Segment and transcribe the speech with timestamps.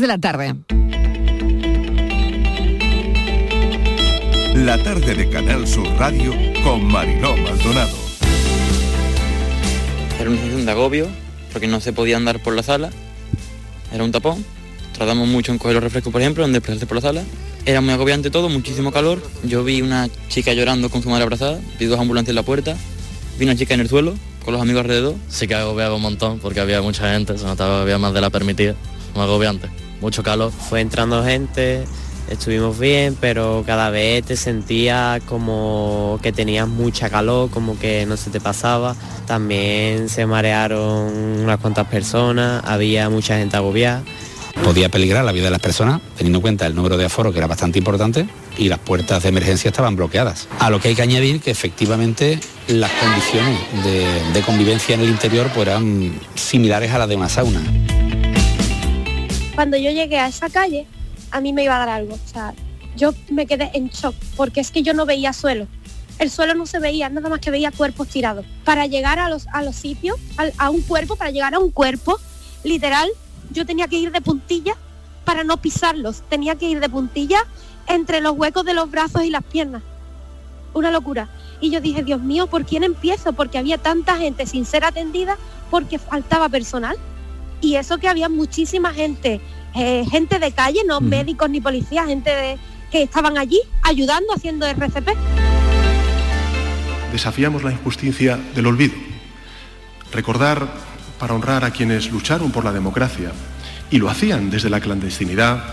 [0.00, 0.54] de la tarde.
[4.54, 6.32] La tarde de Canal Sur Radio
[6.64, 7.96] con Mariló Maldonado.
[10.18, 11.08] Era una sensación de agobio
[11.52, 12.90] porque no se podía andar por la sala.
[13.92, 14.44] Era un tapón.
[14.94, 17.24] Tratamos mucho en coger los refrescos, por ejemplo, en desplazarse por la sala.
[17.66, 19.22] Era muy agobiante todo, muchísimo calor.
[19.44, 22.76] Yo vi una chica llorando con su madre abrazada, vi dos ambulancias en la puerta,
[23.38, 25.16] vi una chica en el suelo con los amigos alrededor.
[25.28, 28.22] Sí que agobiaba un montón porque había mucha gente, se notaba que había más de
[28.22, 28.74] la permitida.
[29.14, 29.68] Muy agobiante,
[30.02, 30.52] mucho calor.
[30.52, 31.84] Fue entrando gente,
[32.28, 38.18] estuvimos bien, pero cada vez te sentía como que tenías mucha calor, como que no
[38.18, 38.94] se te pasaba.
[39.26, 44.02] También se marearon unas cuantas personas, había mucha gente agobiada.
[44.64, 47.38] Podía peligrar la vida de las personas, teniendo en cuenta el número de aforo que
[47.38, 48.26] era bastante importante
[48.58, 50.46] y las puertas de emergencia estaban bloqueadas.
[50.58, 52.38] A lo que hay que añadir que efectivamente
[52.68, 57.30] las condiciones de, de convivencia en el interior pues, eran similares a las de una
[57.30, 57.62] sauna.
[59.54, 60.86] Cuando yo llegué a esa calle,
[61.30, 62.14] a mí me iba a dar algo.
[62.14, 62.54] O sea,
[62.96, 65.66] yo me quedé en shock porque es que yo no veía suelo.
[66.18, 68.46] El suelo no se veía, nada más que veía cuerpos tirados.
[68.64, 71.70] Para llegar a los, a los sitios, a, a un cuerpo, para llegar a un
[71.70, 72.18] cuerpo,
[72.64, 73.10] literal,
[73.50, 74.76] yo tenía que ir de puntilla
[75.24, 76.22] para no pisarlos.
[76.28, 77.44] Tenía que ir de puntilla
[77.88, 79.82] entre los huecos de los brazos y las piernas.
[80.74, 81.28] Una locura.
[81.60, 83.32] Y yo dije, Dios mío, ¿por quién empiezo?
[83.32, 85.36] Porque había tanta gente sin ser atendida
[85.70, 86.96] porque faltaba personal.
[87.62, 89.40] Y eso que había muchísima gente,
[89.74, 92.58] eh, gente de calle, no médicos ni policías, gente de-
[92.90, 95.14] que estaban allí ayudando, haciendo RCP.
[97.12, 98.94] Desafiamos la injusticia del olvido.
[100.12, 100.66] Recordar
[101.18, 103.32] para honrar a quienes lucharon por la democracia
[103.90, 105.64] y lo hacían desde la clandestinidad,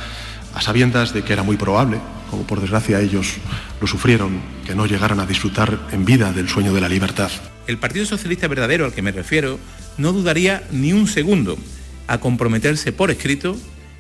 [0.54, 3.36] a sabiendas de que era muy probable, como por desgracia ellos
[3.82, 7.32] lo sufrieron, que no llegaran a disfrutar en vida del sueño de la libertad.
[7.68, 9.60] El Partido Socialista verdadero al que me refiero
[9.98, 11.58] no dudaría ni un segundo
[12.10, 13.56] a comprometerse por escrito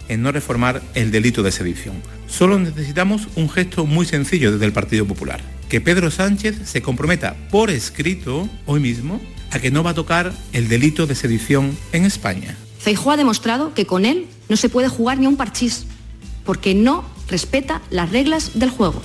[0.09, 1.95] en no reformar el delito de sedición.
[2.27, 5.39] Solo necesitamos un gesto muy sencillo desde el Partido Popular.
[5.69, 9.21] Que Pedro Sánchez se comprometa por escrito hoy mismo
[9.51, 12.57] a que no va a tocar el delito de sedición en España.
[12.79, 15.85] Feijóo ha demostrado que con él no se puede jugar ni un parchís,
[16.43, 19.01] porque no respeta las reglas del juego.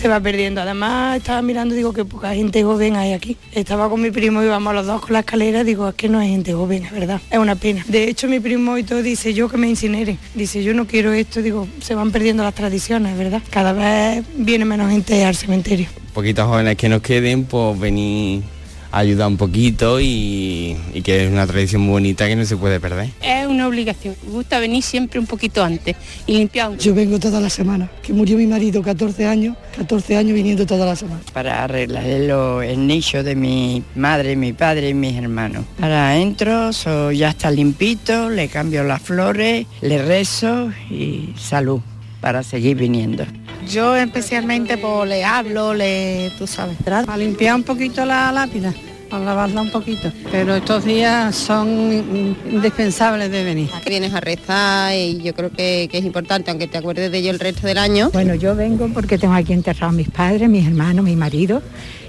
[0.00, 0.62] Se va perdiendo.
[0.62, 3.36] Además, estaba mirando, digo que poca gente joven hay aquí.
[3.52, 6.30] Estaba con mi primo, íbamos los dos con la escalera, digo, es que no hay
[6.30, 7.84] gente joven, es verdad, es una pena.
[7.86, 10.18] De hecho, mi primo y todo dice, yo que me incineren.
[10.34, 13.42] Dice, yo no quiero esto, digo, se van perdiendo las tradiciones, ¿verdad?
[13.50, 15.88] Cada vez viene menos gente al cementerio.
[16.14, 18.42] poquitos jóvenes que nos queden, pues venir
[18.92, 22.56] a ayudar un poquito y, y que es una tradición muy bonita que no se
[22.56, 23.10] puede perder.
[23.22, 24.14] Es una obligación.
[24.26, 25.96] Me gusta venir siempre un poquito antes
[26.26, 26.76] y limpiar.
[26.78, 30.86] Yo vengo toda la semana, que murió mi marido 14 años, 14 años viniendo toda
[30.86, 31.20] la semana.
[31.32, 35.64] para arreglar el nicho de mi madre, mi padre y mis hermanos.
[35.80, 41.80] Ahora entro, so- ya está limpito, le cambio las flores, le rezo y salud
[42.20, 43.24] para seguir viniendo.
[43.68, 48.74] Yo especialmente pues le hablo, le, tú sabes, para limpiar un poquito la lápida,
[49.08, 50.12] para lavarla un poquito.
[50.30, 53.70] Pero estos días son indispensables de venir.
[53.82, 57.18] que vienes a rezar y yo creo que, que es importante, aunque te acuerdes de
[57.18, 58.10] ello el resto del año.
[58.12, 61.62] Bueno, yo vengo porque tengo aquí enterrados mis padres, mis hermanos, mi marido,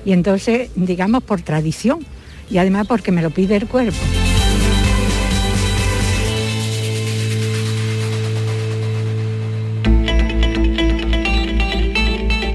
[0.05, 1.99] y entonces, digamos, por tradición,
[2.49, 3.97] y además porque me lo pide el cuerpo.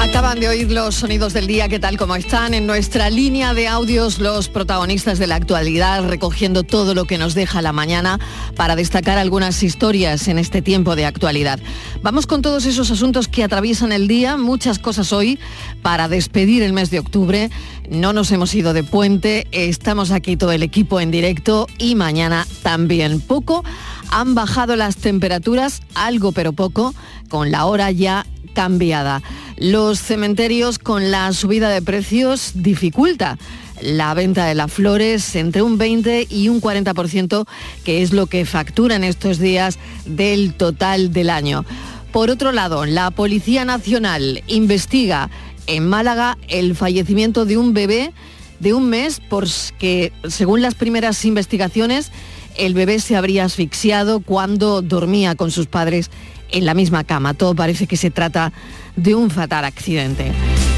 [0.00, 2.54] Acaban de oír los sonidos del día, ¿qué tal como están?
[2.54, 7.34] En nuestra línea de audios, los protagonistas de la actualidad, recogiendo todo lo que nos
[7.34, 8.18] deja la mañana
[8.56, 11.60] para destacar algunas historias en este tiempo de actualidad.
[12.02, 15.38] Vamos con todos esos asuntos que atraviesan el día, muchas cosas hoy
[15.82, 17.50] para despedir el mes de octubre.
[17.90, 22.46] No nos hemos ido de puente, estamos aquí todo el equipo en directo y mañana
[22.62, 23.20] también.
[23.20, 23.64] Poco
[24.10, 26.94] han bajado las temperaturas, algo pero poco,
[27.28, 29.22] con la hora ya cambiada.
[29.56, 33.38] Los cementerios con la subida de precios dificulta
[33.82, 37.46] la venta de las flores entre un 20 y un 40%,
[37.84, 41.64] que es lo que facturan estos días del total del año.
[42.12, 45.30] Por otro lado, la Policía Nacional investiga
[45.66, 48.12] en Málaga el fallecimiento de un bebé
[48.58, 52.10] de un mes porque, según las primeras investigaciones,
[52.56, 56.10] el bebé se habría asfixiado cuando dormía con sus padres
[56.52, 57.34] en la misma cama.
[57.34, 58.52] Todo parece que se trata
[58.96, 60.32] de un fatal accidente.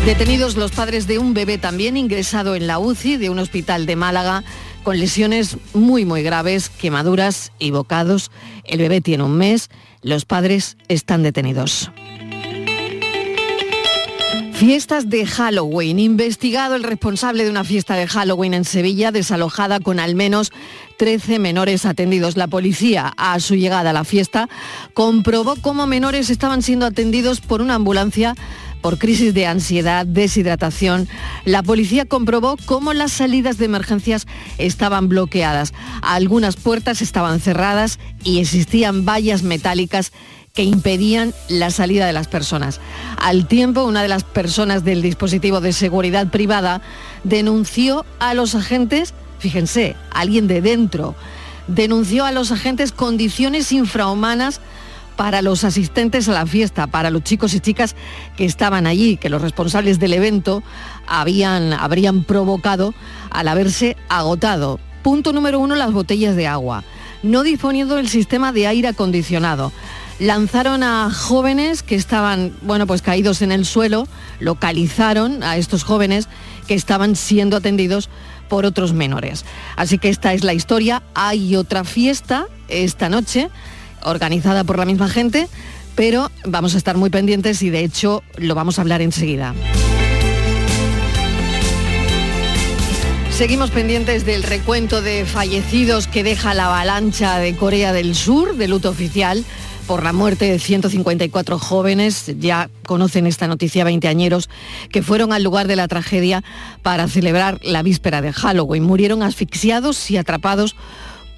[0.05, 3.97] Detenidos los padres de un bebé también ingresado en la UCI de un hospital de
[3.97, 4.43] Málaga
[4.83, 8.31] con lesiones muy muy graves, quemaduras y bocados.
[8.65, 9.71] El bebé tiene un mes,
[10.03, 11.91] los padres están detenidos.
[14.64, 15.99] Fiestas de Halloween.
[15.99, 20.53] Investigado el responsable de una fiesta de Halloween en Sevilla, desalojada con al menos
[20.99, 22.37] 13 menores atendidos.
[22.37, 24.49] La policía, a su llegada a la fiesta,
[24.94, 28.37] comprobó cómo menores estaban siendo atendidos por una ambulancia
[28.82, 31.09] por crisis de ansiedad, deshidratación.
[31.44, 34.29] La policía comprobó cómo las salidas de emergencias
[34.59, 35.75] estaban bloqueadas.
[36.03, 40.12] Algunas puertas estaban cerradas y existían vallas metálicas
[40.52, 42.81] que impedían la salida de las personas.
[43.19, 46.82] Al tiempo, una de las personas del dispositivo de seguridad privada
[47.25, 51.14] denunció a los agentes, fíjense, alguien de dentro,
[51.69, 54.60] denunció a los agentes condiciones infrahumanas
[55.16, 57.96] para los asistentes a la fiesta, para los chicos y chicas
[58.37, 60.62] que estaban allí, que los responsables del evento
[61.06, 62.94] habían, habrían provocado
[63.31, 64.81] al haberse agotado.
[65.02, 66.84] Punto número uno, las botellas de agua,
[67.22, 69.72] no disponiendo del sistema de aire acondicionado
[70.19, 74.06] lanzaron a jóvenes que estaban, bueno, pues caídos en el suelo,
[74.41, 76.29] localizaron a estos jóvenes
[76.67, 78.09] que estaban siendo atendidos
[78.49, 79.44] por otros menores.
[79.76, 81.03] Así que esta es la historia.
[81.14, 83.49] Hay otra fiesta esta noche,
[84.03, 85.49] organizada por la misma gente,
[85.94, 89.55] pero vamos a estar muy pendientes y de hecho lo vamos a hablar enseguida.
[93.31, 98.69] Seguimos pendientes del recuento de fallecidos que deja la avalancha de Corea del Sur, de
[98.69, 99.44] luto oficial
[99.87, 104.49] por la muerte de 154 jóvenes, ya conocen esta noticia veinteañeros,
[104.90, 106.43] que fueron al lugar de la tragedia
[106.82, 108.84] para celebrar la víspera de Halloween.
[108.84, 110.76] Murieron asfixiados y atrapados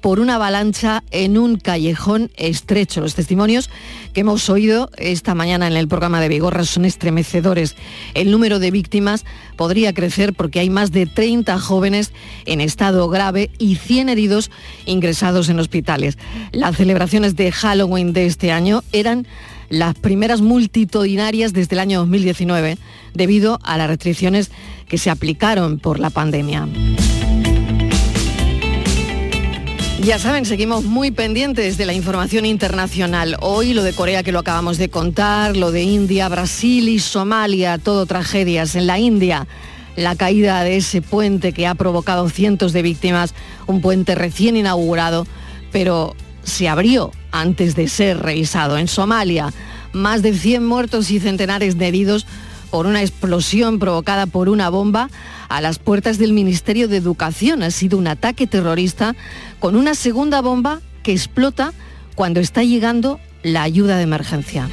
[0.05, 3.01] por una avalancha en un callejón estrecho.
[3.01, 3.71] Los testimonios
[4.13, 7.75] que hemos oído esta mañana en el programa de Vigorra son estremecedores.
[8.13, 9.25] El número de víctimas
[9.55, 12.13] podría crecer porque hay más de 30 jóvenes
[12.45, 14.51] en estado grave y 100 heridos
[14.85, 16.19] ingresados en hospitales.
[16.51, 19.25] Las celebraciones de Halloween de este año eran
[19.69, 22.77] las primeras multitudinarias desde el año 2019
[23.15, 24.51] debido a las restricciones
[24.87, 26.67] que se aplicaron por la pandemia.
[30.01, 33.37] Ya saben, seguimos muy pendientes de la información internacional.
[33.39, 37.77] Hoy lo de Corea que lo acabamos de contar, lo de India, Brasil y Somalia,
[37.77, 38.75] todo tragedias.
[38.75, 39.47] En la India,
[39.95, 43.33] la caída de ese puente que ha provocado cientos de víctimas,
[43.67, 45.25] un puente recién inaugurado,
[45.71, 46.13] pero
[46.43, 48.77] se abrió antes de ser revisado.
[48.77, 49.53] En Somalia,
[49.93, 52.27] más de 100 muertos y centenares de heridos
[52.75, 55.09] por una explosión provocada por una bomba
[55.47, 57.63] a las puertas del Ministerio de Educación.
[57.63, 59.15] Ha sido un ataque terrorista
[59.61, 61.71] con una segunda bomba que explota
[62.15, 64.67] cuando está llegando la ayuda de emergencia.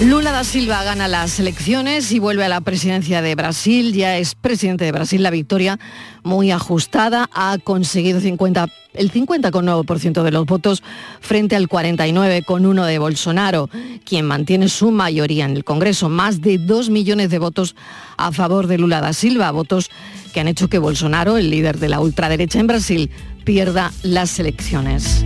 [0.00, 3.92] Lula da Silva gana las elecciones y vuelve a la presidencia de Brasil.
[3.92, 5.22] Ya es presidente de Brasil.
[5.22, 5.78] La victoria
[6.24, 7.30] muy ajustada.
[7.32, 10.82] Ha conseguido 50, el 50,9% de los votos
[11.20, 13.70] frente al 49,1% de Bolsonaro,
[14.04, 16.08] quien mantiene su mayoría en el Congreso.
[16.08, 17.76] Más de 2 millones de votos
[18.16, 19.52] a favor de Lula da Silva.
[19.52, 19.90] Votos
[20.32, 23.10] que han hecho que Bolsonaro, el líder de la ultraderecha en Brasil,
[23.44, 25.24] pierda las elecciones.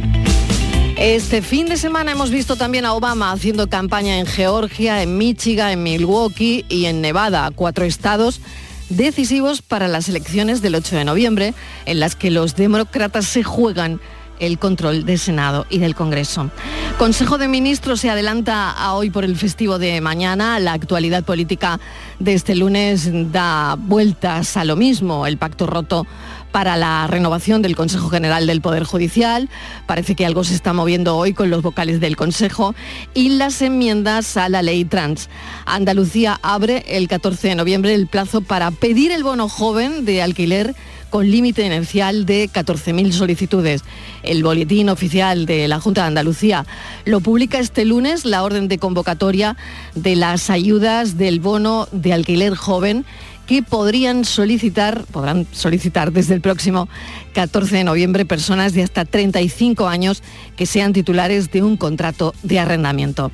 [0.99, 5.71] Este fin de semana hemos visto también a Obama haciendo campaña en Georgia, en Michigan,
[5.71, 8.41] en Milwaukee y en Nevada, cuatro estados
[8.89, 11.55] decisivos para las elecciones del 8 de noviembre,
[11.87, 14.01] en las que los demócratas se juegan
[14.41, 16.51] el control del Senado y del Congreso.
[16.99, 20.59] Consejo de Ministros se adelanta a hoy por el festivo de mañana.
[20.59, 21.79] La actualidad política
[22.19, 25.27] de este lunes da vueltas a lo mismo.
[25.27, 26.09] El pacto roto
[26.53, 29.49] para la renovación del Consejo General del Poder Judicial.
[29.87, 32.75] Parece que algo se está moviendo hoy con los vocales del Consejo
[33.15, 35.29] y las enmiendas a la ley trans.
[35.67, 40.75] Andalucía abre el 14 de noviembre el plazo para pedir el bono joven de alquiler
[41.11, 43.83] con límite inercial de 14.000 solicitudes.
[44.23, 46.67] El boletín oficial de la Junta de Andalucía
[47.05, 49.57] lo publica este lunes la orden de convocatoria
[49.95, 53.05] de las ayudas del bono de alquiler joven
[53.49, 56.87] que podrían solicitar, podrán solicitar desde el próximo
[57.33, 60.23] 14 de noviembre personas de hasta 35 años
[60.55, 63.33] que sean titulares de un contrato de arrendamiento.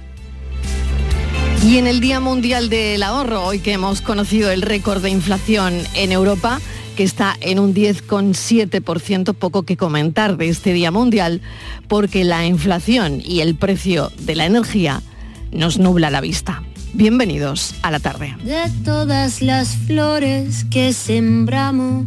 [1.66, 5.74] Y en el Día Mundial del Ahorro, hoy que hemos conocido el récord de inflación
[5.94, 6.60] en Europa,
[6.96, 11.40] que está en un 10,7%, poco que comentar de este Día Mundial,
[11.88, 15.02] porque la inflación y el precio de la energía
[15.50, 16.62] nos nubla la vista.
[16.96, 18.36] Bienvenidos a la tarde.
[18.44, 22.06] De todas las flores que sembramos,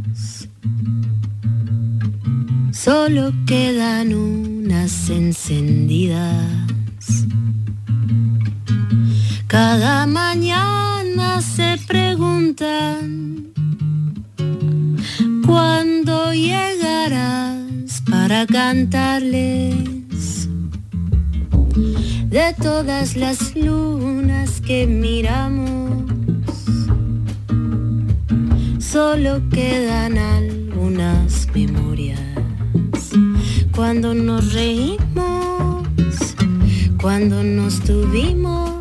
[2.72, 6.46] solo quedan unas encendidas.
[9.48, 13.48] Cada mañana se preguntan
[15.46, 19.97] cuándo llegarás para cantarles
[21.78, 26.12] de todas las lunas que miramos,
[28.80, 32.20] solo quedan algunas memorias.
[33.76, 35.88] Cuando nos reímos,
[37.00, 38.72] cuando nos tuvimos,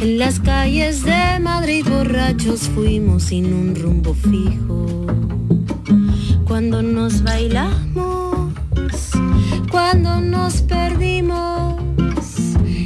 [0.00, 5.06] en las calles de Madrid borrachos fuimos sin un rumbo fijo.
[6.46, 8.29] Cuando nos bailamos,
[9.70, 11.80] cuando nos perdimos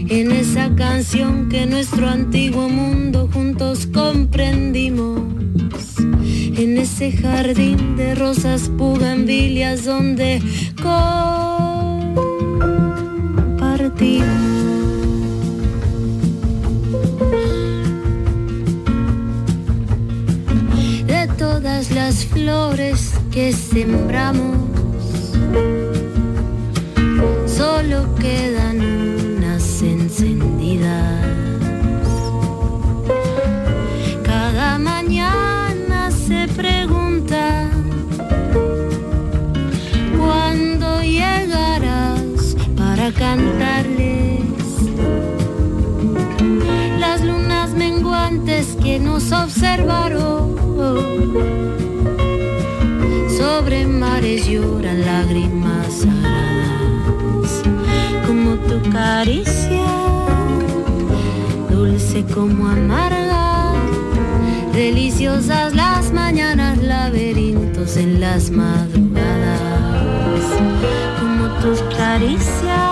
[0.08, 5.20] en esa canción que nuestro antiguo mundo juntos comprendimos.
[6.56, 10.40] En ese jardín de rosas pugambilias donde
[10.80, 11.48] compartimos.
[21.06, 24.58] De todas las flores que sembramos,
[27.84, 31.20] solo quedan unas encendidas.
[34.22, 37.68] Cada mañana se pregunta
[40.16, 44.40] cuándo llegarás para cantarles
[46.98, 50.54] las lunas menguantes que nos observaron.
[53.36, 56.06] Sobre mares lloran lágrimas
[58.26, 59.86] como tu caricia,
[61.70, 63.72] dulce como amarga,
[64.72, 69.60] deliciosas las mañanas, laberintos en las madrugadas,
[71.20, 72.90] como tus caricias,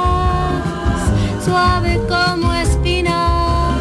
[1.45, 3.79] suave como espina,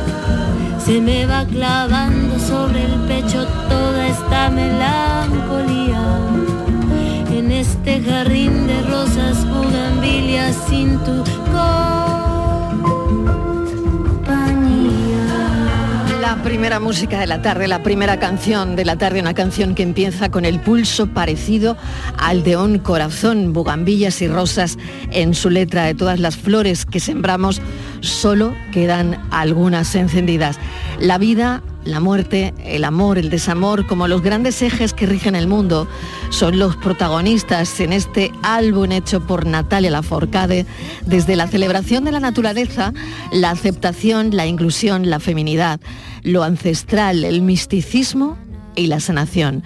[0.84, 5.11] se me va clavando sobre el pecho toda esta melancolía.
[16.22, 19.84] La primera música de la tarde, la primera canción de la tarde, una canción que
[19.84, 21.76] empieza con el pulso parecido
[22.18, 24.78] al de un corazón, bugambillas y rosas
[25.12, 27.62] en su letra de todas las flores que sembramos,
[28.00, 30.58] solo quedan algunas encendidas.
[31.00, 35.48] La vida la muerte, el amor, el desamor, como los grandes ejes que rigen el
[35.48, 35.88] mundo,
[36.30, 40.66] son los protagonistas en este álbum hecho por Natalia Laforcade,
[41.06, 42.94] desde la celebración de la naturaleza,
[43.32, 45.80] la aceptación, la inclusión, la feminidad,
[46.24, 48.38] lo ancestral, el misticismo
[48.76, 49.64] y la sanación.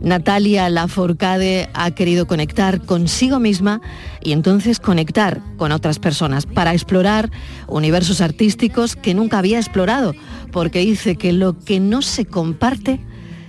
[0.00, 3.80] Natalia Laforcade ha querido conectar consigo misma
[4.22, 7.30] y entonces conectar con otras personas para explorar
[7.66, 10.14] universos artísticos que nunca había explorado,
[10.52, 13.00] porque dice que lo que no se comparte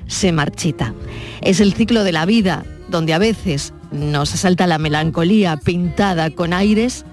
[0.07, 0.93] se marchita.
[1.41, 6.53] Es el ciclo de la vida donde a veces nos asalta la melancolía pintada con
[6.53, 7.05] aires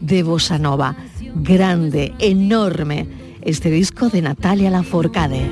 [0.00, 0.96] de bossa nova.
[1.36, 3.06] Grande, enorme,
[3.40, 5.48] este disco de Natalia Laforcade.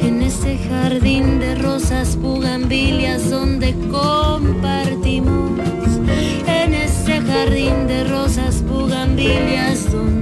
[0.00, 5.60] En ese jardín de rosas bugambilias donde compartimos.
[6.46, 10.13] En ese jardín de rosas bugambilias donde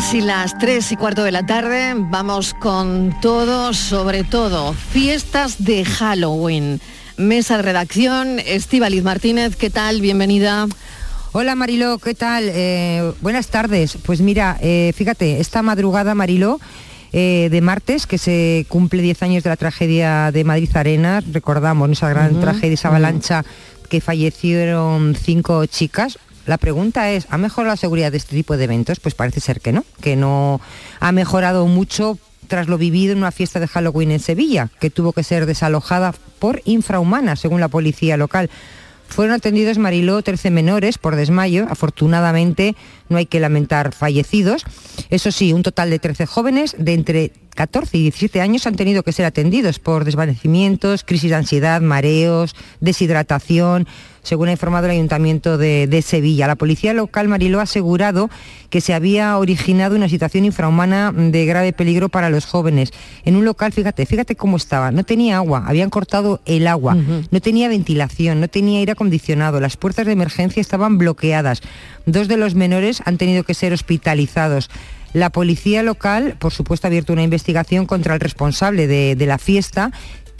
[0.00, 5.84] Casi las 3 y cuarto de la tarde, vamos con todo, sobre todo, fiestas de
[5.84, 6.80] Halloween.
[7.18, 10.00] Mesa de redacción, Estíbaliz Martínez, ¿qué tal?
[10.00, 10.68] Bienvenida.
[11.32, 12.44] Hola Mariló, ¿qué tal?
[12.46, 13.98] Eh, buenas tardes.
[14.02, 16.60] Pues mira, eh, fíjate, esta madrugada Mariló,
[17.12, 21.90] eh, de martes, que se cumple 10 años de la tragedia de Madrid Arenas, recordamos
[21.90, 23.44] esa gran tragedia, esa avalancha
[23.90, 26.18] que fallecieron cinco chicas.
[26.50, 28.98] La pregunta es, ¿ha mejorado la seguridad de este tipo de eventos?
[28.98, 30.60] Pues parece ser que no, que no
[30.98, 35.12] ha mejorado mucho tras lo vivido en una fiesta de Halloween en Sevilla, que tuvo
[35.12, 38.50] que ser desalojada por infrahumana, según la policía local.
[39.06, 41.66] Fueron atendidos Mariló 13 menores por desmayo.
[41.70, 42.74] Afortunadamente
[43.08, 44.64] no hay que lamentar fallecidos.
[45.08, 49.04] Eso sí, un total de 13 jóvenes de entre 14 y 17 años han tenido
[49.04, 53.86] que ser atendidos por desvanecimientos, crisis de ansiedad, mareos, deshidratación,
[54.22, 56.46] según ha informado el Ayuntamiento de, de, Sevilla.
[56.46, 58.30] La policía local Mariló ha asegurado
[58.70, 62.92] que se había originado una situación infrahumana de grave peligro para los jóvenes.
[63.24, 66.98] En un local, fíjate, fíjate cómo estaba, no tenía agua, habían cortado el agua, uh
[66.98, 67.28] -huh.
[67.30, 71.62] no tenía ventilación, no tenía aire acondicionado, las puertas de emergencia estaban bloqueadas.
[72.06, 74.70] Dos de los menores han tenido que ser hospitalizados.
[75.12, 79.38] La policía local, por supuesto, ha abierto una investigación contra el responsable de, de la
[79.38, 79.90] fiesta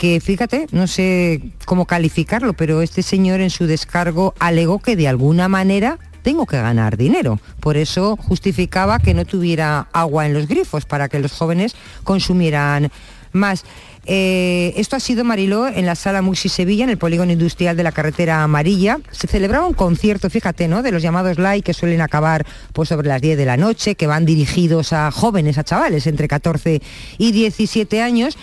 [0.00, 5.08] que fíjate, no sé cómo calificarlo, pero este señor en su descargo alegó que de
[5.08, 7.38] alguna manera tengo que ganar dinero.
[7.60, 12.90] Por eso justificaba que no tuviera agua en los grifos para que los jóvenes consumieran
[13.32, 13.66] más.
[14.06, 17.82] Eh, esto ha sido Mariló en la sala Muxi Sevilla, en el polígono industrial de
[17.82, 19.00] la carretera amarilla.
[19.10, 20.82] Se celebraba un concierto, fíjate, ¿no?
[20.82, 24.06] De los llamados live que suelen acabar pues, sobre las 10 de la noche, que
[24.06, 26.80] van dirigidos a jóvenes, a chavales entre 14
[27.18, 28.38] y 17 años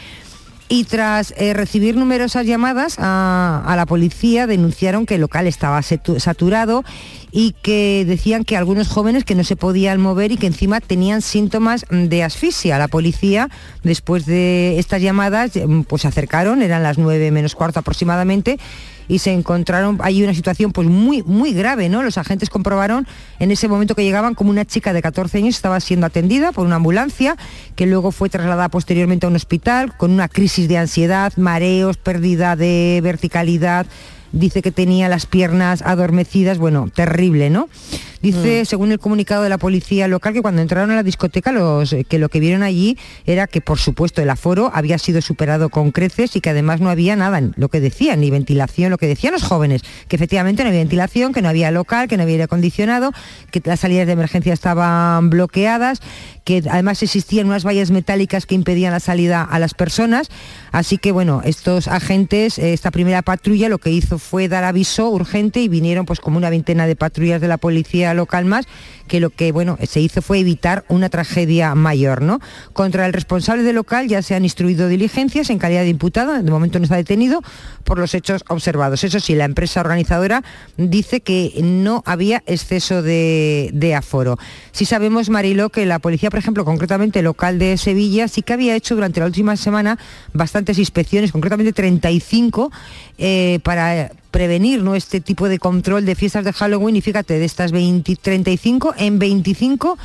[0.70, 6.84] y tras eh, recibir numerosas llamadas a, la policía denunciaron que el local estaba saturado
[7.32, 11.22] y que decían que algunos jóvenes que no se podían mover y que encima tenían
[11.22, 12.78] síntomas de asfixia.
[12.78, 13.50] La policía,
[13.84, 15.52] después de estas llamadas,
[15.88, 18.58] pues se acercaron, eran las 9 menos cuarto aproximadamente,
[19.08, 22.04] y se encontraron ahí una situación pues muy muy grave, ¿no?
[22.04, 23.08] Los agentes comprobaron
[23.40, 26.66] en ese momento que llegaban como una chica de 14 años estaba siendo atendida por
[26.66, 27.38] una ambulancia
[27.76, 32.56] que luego fue trasladada posteriormente a un hospital con una crisis de ansiedad, mareos, pérdida
[32.56, 33.88] de verticalidad,
[34.32, 37.70] dice que tenía las piernas adormecidas, bueno, terrible, ¿no?
[38.22, 38.66] Dice, mm.
[38.66, 42.20] según el comunicado de la policía local, que cuando entraron a la discoteca, los, que
[42.20, 46.36] lo que vieron allí era que, por supuesto, el aforo había sido superado con creces
[46.36, 49.44] y que además no había nada, lo que decían, ni ventilación, lo que decían los
[49.44, 53.12] jóvenes, que efectivamente no había ventilación, que no había local, que no había aire acondicionado,
[53.52, 56.00] que las salidas de emergencia estaban bloqueadas,
[56.44, 60.30] que además existían unas vallas metálicas que impedían la salida a las personas.
[60.72, 65.60] Así que, bueno, estos agentes, esta primera patrulla lo que hizo fue dar aviso urgente
[65.60, 68.66] y vinieron pues como una veintena de patrullas de la policía local más
[69.08, 72.40] que lo que bueno se hizo fue evitar una tragedia mayor, ¿no?
[72.74, 76.52] Contra el responsable del local ya se han instruido diligencias en calidad de imputado, de
[76.52, 77.42] momento no está detenido
[77.84, 79.04] por los hechos observados.
[79.04, 80.44] Eso sí, la empresa organizadora
[80.78, 84.38] dice que no había exceso de, de aforo.
[84.72, 88.76] Sí sabemos, Marilo, que la policía, por ejemplo, concretamente local de Sevilla, sí que había
[88.76, 89.98] hecho durante la última semana
[90.34, 92.72] bastantes inspecciones, concretamente 35,
[93.18, 94.94] eh, para prevenir ¿no?
[94.94, 99.18] este tipo de control de fiestas de Halloween y fíjate, de estas 20, 35, en
[99.18, 99.98] 25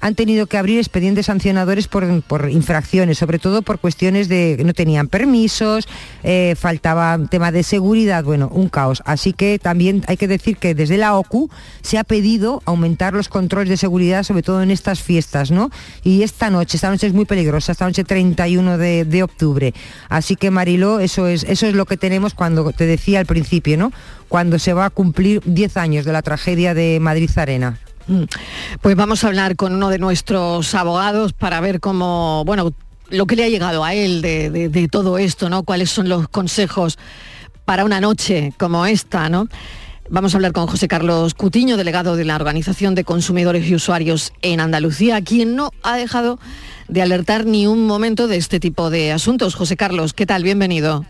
[0.00, 4.64] han tenido que abrir expedientes sancionadores por, por, infracciones, sobre todo por cuestiones de que
[4.64, 5.86] no tenían permisos,
[6.22, 9.02] eh, faltaba tema de seguridad, bueno, un caos.
[9.04, 11.50] Así que también hay que decir que desde la OCU
[11.82, 15.70] se ha pedido aumentar los controles de seguridad, sobre todo en estas fiestas, ¿no?
[16.02, 19.74] Y esta noche, esta noche es muy peligrosa, esta noche 31 de, de octubre.
[20.08, 23.76] Así que Mariló, eso es, eso es lo que tenemos cuando te decía al principio,
[23.76, 23.92] ¿no?
[24.28, 27.78] Cuando se va a cumplir 10 años de la tragedia de Madrid Arena.
[28.80, 32.72] Pues vamos a hablar con uno de nuestros abogados para ver cómo, bueno,
[33.08, 35.62] lo que le ha llegado a él de, todo esto, ¿no?
[35.62, 36.98] Cuáles son los consejos
[37.64, 39.48] para una noche como esta, ¿no?
[40.08, 44.32] Vamos a hablar con José Carlos Cutiño, delegado de la Organización de Consumidores y Usuarios
[44.42, 46.40] en Andalucía, quien no ha dejado
[46.88, 49.54] de alertar ni un momento de este tipo de asuntos.
[49.54, 50.42] José Carlos, ¿qué tal?
[50.42, 51.06] Bienvenido.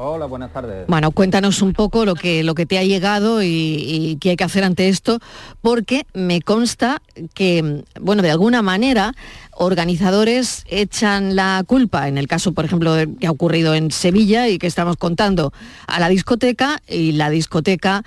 [0.00, 0.86] Hola, buenas tardes.
[0.86, 4.36] Bueno, cuéntanos un poco lo que, lo que te ha llegado y, y, qué hay
[4.36, 5.18] que hacer ante esto,
[5.60, 7.02] porque me consta
[7.34, 9.12] que, bueno, de alguna manera,
[9.50, 14.58] organizadores echan la culpa, en el caso, por ejemplo, que ha ocurrido en Sevilla y
[14.58, 15.52] que estamos contando,
[15.88, 18.04] a la discoteca, y la discoteca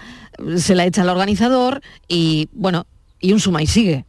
[0.56, 2.86] se la echa al organizador y, bueno,
[3.20, 4.06] y un suma y sigue.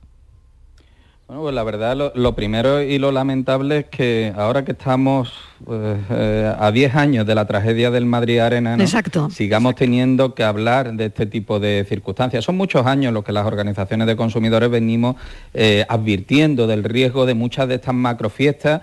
[1.33, 5.33] Bueno, pues la verdad, lo, lo, primero y lo lamentable es que ahora que estamos
[5.65, 8.83] pues, eh, a 10 años de la tragedia del Madrid Arena, ¿no?
[8.83, 9.31] Exacto.
[9.31, 9.85] sigamos Exacto.
[9.87, 12.45] teniendo que hablar de este tipo de circunstancias.
[12.45, 15.17] Son muchos años los que las organizaciones de consumidores venimos
[15.55, 18.83] eh, advirtiendo del riesgo de muchas de estas macrofiestas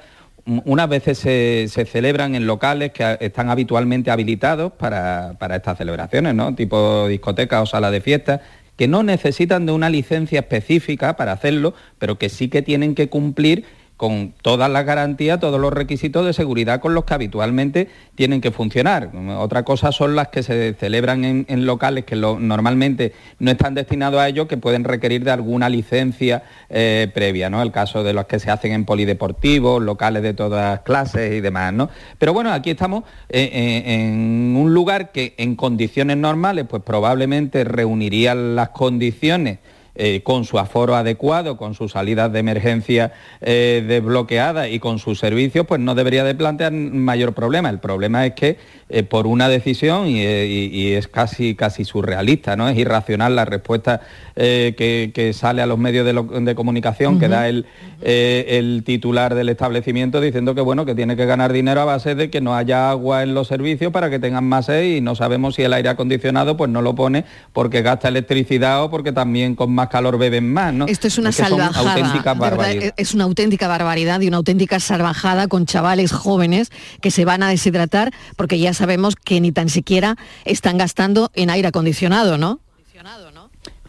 [0.66, 6.34] unas veces se, se, celebran en locales que están habitualmente habilitados para, para estas celebraciones,
[6.34, 6.56] ¿no?
[6.56, 8.42] tipo discoteca o sala de fiestas,
[8.80, 13.10] que no necesitan de una licencia específica para hacerlo, pero que sí que tienen que
[13.10, 13.66] cumplir
[14.00, 18.50] con todas las garantías, todos los requisitos de seguridad con los que habitualmente tienen que
[18.50, 19.12] funcionar.
[19.38, 24.30] Otra cosa son las que se celebran en, locales que normalmente no están destinados a
[24.30, 27.62] ello, que pueden requerir de alguna licencia eh, previa, ¿no?
[27.62, 31.74] El caso de los que se hacen en polideportivos, locales de todas clases y demás,
[31.74, 31.90] ¿no?
[32.18, 37.66] Pero bueno, aquí estamos eh, eh, en un lugar que en condiciones normales, pues probablemente
[37.66, 39.60] reuniría las condiciones
[40.02, 45.20] eh, con su aforo adecuado, con sus salidas de emergencia eh, desbloqueadas y con sus
[45.20, 47.70] servicios, pues no debería de plantear mayor problema.
[47.70, 48.58] El problema es que
[48.90, 52.68] eh, por una decisión, y, es casi, casi surrealista, ¿no?
[52.68, 54.02] Es irracional la respuesta
[54.36, 57.66] que, sale a los medios de, comunicación, que da el,
[58.02, 62.30] el titular del establecimiento diciendo que bueno, que tiene que ganar dinero a base de
[62.30, 65.56] que no haya agua en los servicios para que tengan más sed y no sabemos
[65.56, 69.72] si el aire acondicionado pues no lo pone porque gasta electricidad o porque también con
[69.74, 70.86] más calor beben más, ¿no?
[70.86, 71.96] Esto es una salvajada.
[72.98, 76.72] Es una auténtica barbaridad y una auténtica salvajada con chavales jóvenes
[77.02, 80.16] que se van a deshidratar porque ya sabemos que ni tan siquiera
[80.46, 82.62] están gastando en aire acondicionado, ¿no?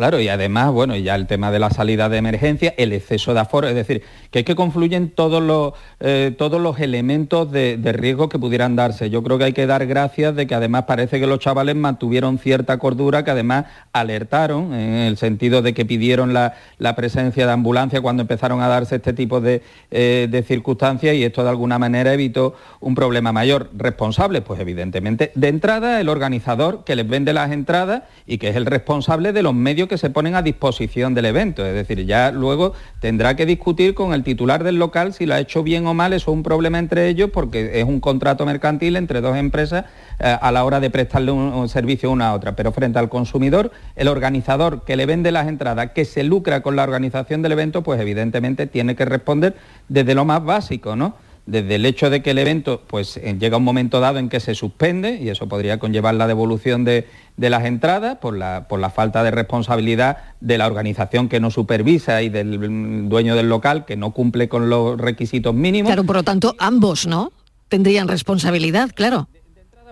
[0.00, 3.40] Claro, y además, bueno, ya el tema de la salida de emergencia, el exceso de
[3.40, 8.30] aforo, es decir, que es que confluyen todos los, eh, todos los elementos de, riesgo
[8.30, 9.10] que pudieran darse.
[9.10, 12.38] Yo creo que hay que dar gracias de que además parece que los chavales mantuvieron
[12.38, 16.54] cierta cordura, que además alertaron, en el sentido de que pidieron la,
[16.96, 19.60] presencia de ambulancia cuando empezaron a darse este tipo de,
[19.90, 23.68] eh, de circunstancias y esto de alguna manera evitó un problema mayor.
[23.76, 28.56] Responsable, pues evidentemente, de entrada el organizador que les vende las entradas y que es
[28.56, 31.66] el responsable de los medios que se ponen a disposición del evento.
[31.66, 35.40] Es decir, ya luego tendrá que discutir con el titular del local si lo ha
[35.40, 38.96] hecho bien o mal, eso es un problema entre ellos porque es un contrato mercantil
[38.96, 39.85] entre dos empresas
[40.20, 42.57] eh, a la hora de prestarle un, servicio una a otra.
[42.57, 46.76] Pero frente al consumidor, el organizador que le vende las entradas, que se lucra con
[46.76, 49.57] la organización del evento, pues evidentemente tiene que responder
[49.88, 51.14] desde lo más básico, ¿no?
[51.50, 54.40] Desde el hecho de que el evento pues eh, llega un momento dado en que
[54.40, 58.90] se suspende y eso podría conllevar la devolución de, las entradas por la, por la
[58.90, 63.96] falta de responsabilidad de la organización que no supervisa y del dueño del local que
[63.96, 65.88] no cumple con los requisitos mínimos.
[65.88, 67.32] Claro, por lo tanto, ambos, ¿no?
[67.68, 69.28] Tendrían responsabilidad, claro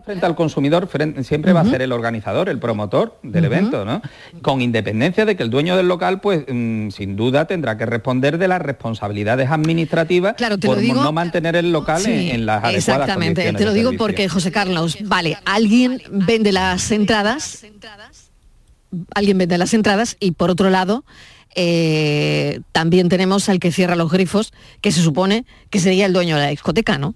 [0.09, 0.89] frente al consumidor
[1.23, 4.01] siempre va a ser el organizador, el promotor del evento, ¿no?
[4.41, 8.39] Con independencia de que el dueño del local, pues mm, sin duda tendrá que responder
[8.39, 13.75] de las responsabilidades administrativas por no mantener el local en, las adecuadas Exactamente, te lo
[13.75, 17.67] digo porque, José Carlos, vale, alguien vende las entradas,
[19.15, 21.05] alguien vende las entradas y por otro lado...
[21.61, 26.37] Eh, también tenemos al que cierra los grifos, que se supone que sería el dueño
[26.37, 27.15] de la discoteca, ¿no?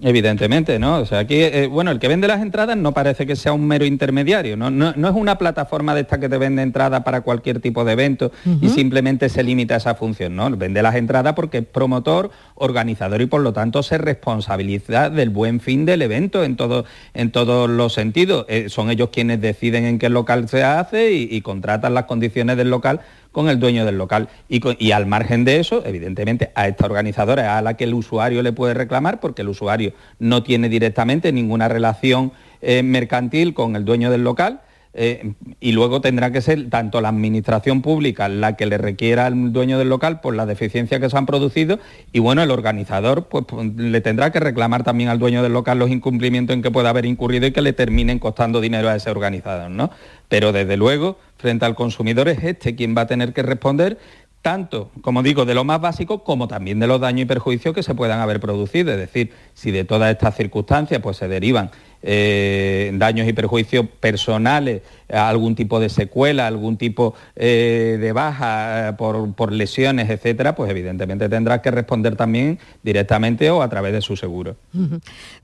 [0.00, 0.98] Evidentemente, ¿no?
[0.98, 3.64] O sea, aquí, eh, bueno, el que vende las entradas no parece que sea un
[3.64, 4.68] mero intermediario, ¿no?
[4.68, 8.32] No, es una plataforma de esta que te vende entradas para cualquier tipo de evento
[8.60, 10.50] y simplemente se limita a esa función, ¿no?
[10.50, 15.60] Vende las entradas porque es promotor, organizador y por lo tanto se responsabiliza del buen
[15.60, 18.46] fin del evento en, todo, en todos los sentidos.
[18.48, 22.68] Eh, son ellos quienes deciden en qué local se hace y contratan las condiciones del
[22.68, 23.00] local
[23.34, 24.30] con el dueño del local.
[24.48, 28.52] Y, al margen de eso, evidentemente, a esta organizadora a la que el usuario le
[28.52, 34.10] puede reclamar, porque el usuario no tiene directamente ninguna relación eh, mercantil con el dueño
[34.10, 34.62] del local.
[34.96, 39.52] Eh, y luego tendrá que ser tanto la administración pública la que le requiera al
[39.52, 41.80] dueño del local por las deficiencias que se han producido
[42.12, 45.80] y bueno, el organizador pues, pues, le tendrá que reclamar también al dueño del local
[45.80, 49.10] los incumplimientos en que pueda haber incurrido y que le terminen costando dinero a ese
[49.10, 49.90] organizador, ¿no?
[50.28, 53.98] Pero desde luego, frente al consumidor es este quien va a tener que responder
[54.40, 57.82] tanto, como digo, de lo más básico como también de los daños y perjuicios que
[57.82, 58.92] se puedan haber producido.
[58.92, 61.70] Es decir, si de todas estas circunstancias pues, se derivan
[62.06, 68.92] eh, daños y perjuicios personales, algún tipo de secuela, algún tipo eh, de baja eh,
[68.92, 74.16] por, lesiones, etcétera, pues evidentemente tendrá que responder también directamente o a través de su
[74.16, 74.56] seguro.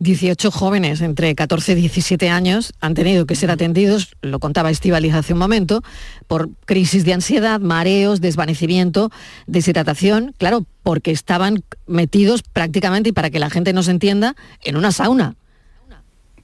[0.00, 5.14] 18 jóvenes entre 14 y 17 años han tenido que ser atendidos, lo contaba Estivaliz
[5.14, 5.82] hace un momento,
[6.26, 9.10] por crisis de ansiedad, mareos, desvanecimiento,
[9.46, 14.92] deshidratación, claro, porque estaban metidos prácticamente, y para que la gente nos entienda, en una
[14.92, 15.36] sauna.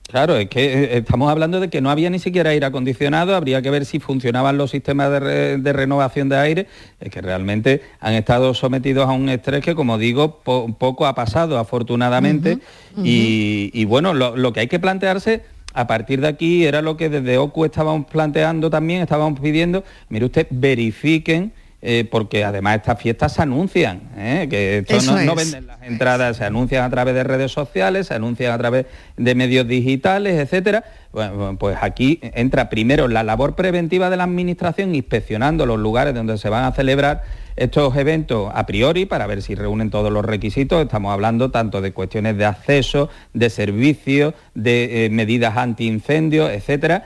[0.07, 3.61] Claro, es que eh, estamos hablando de que no había ni siquiera aire acondicionado, habría
[3.61, 6.67] que ver si funcionaban los sistemas de, renovación de aire,
[7.01, 11.59] es que realmente han estado sometidos a un estrés que, como digo, poco ha pasado
[11.59, 12.59] afortunadamente.
[13.03, 15.43] Y, bueno, lo, que hay que plantearse
[15.75, 20.27] a partir de aquí era lo que desde OCU estábamos planteando también, estábamos pidiendo, mire
[20.27, 21.53] usted, verifiquen
[21.89, 24.49] eh, porque además estas fiestas se anuncian, ¿eh?
[24.51, 28.53] que esto no, venden las entradas, se anuncian a través de redes sociales, se anuncian
[28.53, 30.83] a través de medios digitales, etcétera.
[31.13, 36.39] Bueno, pues aquí entra primero la labor preventiva de la administración inspeccionando los lugares donde
[36.39, 37.23] se van a celebrar
[37.55, 40.83] estos eventos a priori para ver si reúnen todos los requisitos.
[40.83, 47.05] Estamos hablando tanto de cuestiones de acceso, de servicios, de eh, medidas antiincendios, etcétera,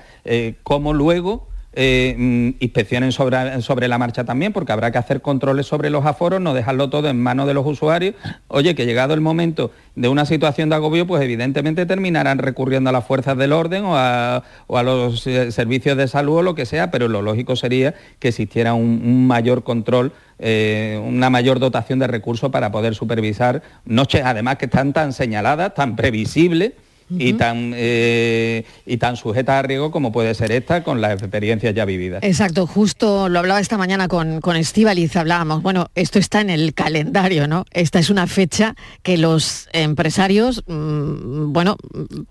[0.62, 5.66] como luego eh, mm, inspeccionen sobre, sobre la marcha también, porque habrá que hacer controles
[5.66, 8.14] sobre los aforos, no dejarlo todo en manos de los usuarios.
[8.48, 12.92] Oye, que llegado el momento de una situación de agobio, pues evidentemente terminarán recurriendo a
[12.92, 14.42] las fuerzas del orden o a,
[14.82, 18.74] los eh, servicios de salud o lo que sea, pero lo lógico sería que existiera
[18.74, 24.56] un, un mayor control eh, una mayor dotación de recursos para poder supervisar noches, además
[24.56, 26.72] que están tan señaladas, tan previsibles
[27.10, 31.74] y, tan, eh, y tan sujetas a riesgo como puede ser esta con las experiencias
[31.74, 32.22] ya vividas.
[32.22, 36.74] Exacto, justo lo hablaba esta mañana con, con Estíbaliz, hablábamos, bueno, esto está en el
[36.74, 37.64] calendario, ¿no?
[37.72, 41.76] Esta es una fecha que los empresarios, mm, bueno,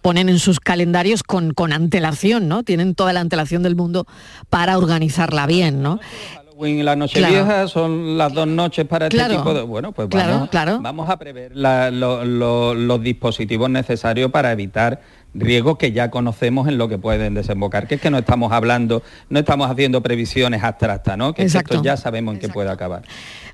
[0.01, 2.63] ponen en sus calendarios con, con antelación, ¿no?
[2.63, 4.05] Tienen toda la antelación del mundo
[4.49, 5.99] para organizarla bien, ¿no?
[6.59, 7.33] Halloween y la noche Claro.
[7.33, 9.37] vieja son las dos noches para este Claro.
[9.37, 9.61] tipo de...
[9.61, 10.79] Bueno, pues Claro, vamos, claro.
[10.81, 14.99] vamos a prever la- lo- lo- los dispositivos necesarios para evitar
[15.33, 19.03] riesgos que ya conocemos en lo que pueden desembocar, que es que no estamos hablando,
[19.29, 21.33] no estamos haciendo previsiones abstractas, ¿no?
[21.33, 23.03] Que esto ya sabemos en qué puede acabar.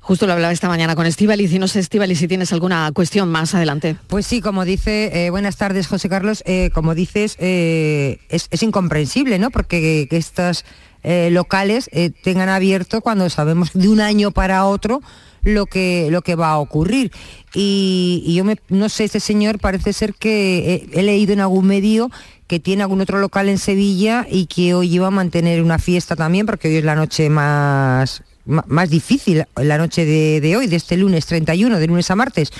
[0.00, 3.28] Justo lo hablaba esta mañana con Estíbaliz y no sé, Estíbaliz, si tienes alguna cuestión
[3.28, 3.96] más adelante.
[4.06, 8.62] Pues sí, como dice, eh, buenas tardes José Carlos, eh, como dices, eh, es, es
[8.62, 9.50] incomprensible, ¿no?
[9.50, 10.64] Porque que estas
[11.08, 15.00] eh, locales eh, tengan abierto cuando sabemos de un año para otro
[15.42, 17.12] lo que, lo que va a ocurrir.
[17.54, 22.10] Y, yo no sé, este señor parece ser que eh, he leído en algún medio
[22.48, 26.16] que tiene algún otro local en Sevilla y que hoy iba a mantener una fiesta
[26.16, 30.74] también, porque hoy es la noche más, más difícil, la noche de, de hoy, de
[30.74, 32.50] este lunes 31, de lunes a martes,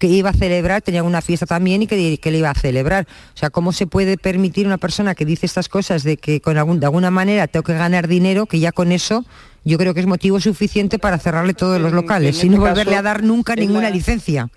[0.00, 3.06] que iba a celebrar, tenía una fiesta también y que, que le iba a celebrar.
[3.34, 6.56] O sea, ¿cómo se puede permitir una persona que dice estas cosas de que con
[6.58, 9.24] algún, de alguna manera tengo que ganar dinero, que ya con eso
[9.62, 13.02] yo creo que es motivo suficiente para cerrarle todos los locales, sin este volverle a
[13.02, 14.48] dar nunca ninguna la- licencia?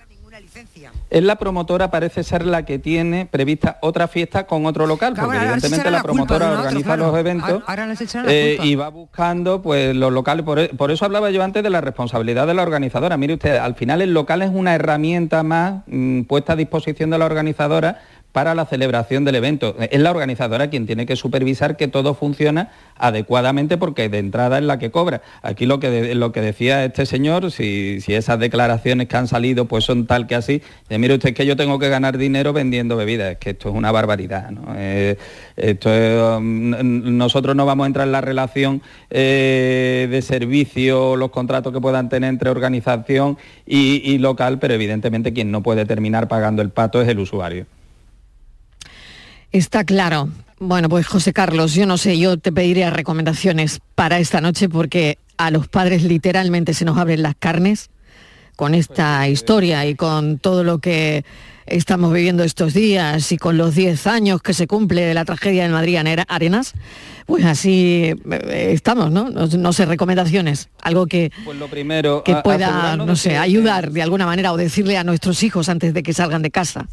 [1.10, 5.28] Es la promotora, parece ser la que tiene prevista otra fiesta con otro local, Claro,
[5.30, 7.08] porque evidentemente la promotora otro, organiza claro.
[7.12, 7.96] los eventos Ahora- ahora
[8.28, 10.46] eh, y va buscando pues los locales.
[10.46, 13.18] Por, e- por eso hablaba yo antes de la responsabilidad de la organizadora.
[13.18, 17.18] Mire usted, al final el local es una herramienta más mm, puesta a disposición de
[17.18, 18.02] la organizadora
[18.34, 19.76] para la celebración del evento.
[19.80, 24.64] Es la organizadora quien tiene que supervisar que todo funciona adecuadamente porque de entrada es
[24.66, 25.22] la que cobra.
[25.44, 29.28] Aquí lo que, de- lo que decía este señor, si, si esas declaraciones que han
[29.28, 32.54] salido pues son tal que así, dice, mire usted que yo tengo que ganar dinero
[32.54, 34.50] vendiendo bebidas, es que esto es una barbaridad.
[34.76, 35.16] Eh,
[35.56, 36.72] esto es, um,
[37.18, 42.10] nosotros no vamos a entrar en la relación eh, de servicio, los contratos que puedan
[42.10, 47.08] tener entre organización y local, pero evidentemente quien no puede terminar pagando el pato es
[47.08, 47.68] el usuario.
[49.54, 50.30] Está claro.
[50.60, 55.18] Bueno, pues José Carlos, yo no sé, yo te pediría recomendaciones para esta noche porque
[55.38, 57.90] a los padres literalmente se nos abren las carnes
[58.56, 61.26] con esta historia y con todo lo que
[61.66, 65.64] estamos viviendo estos días y con los 10 años que se cumple de la tragedia
[65.64, 66.74] de Madrid Anera- Arenas,
[67.26, 69.30] pues así eh, estamos, ¿no?
[69.30, 74.02] No, no sé, recomendaciones, algo que, Pues lo primero, que pueda, no sé, ayudar de
[74.02, 76.88] alguna manera o decirle a nuestros hijos antes de que salgan de casa.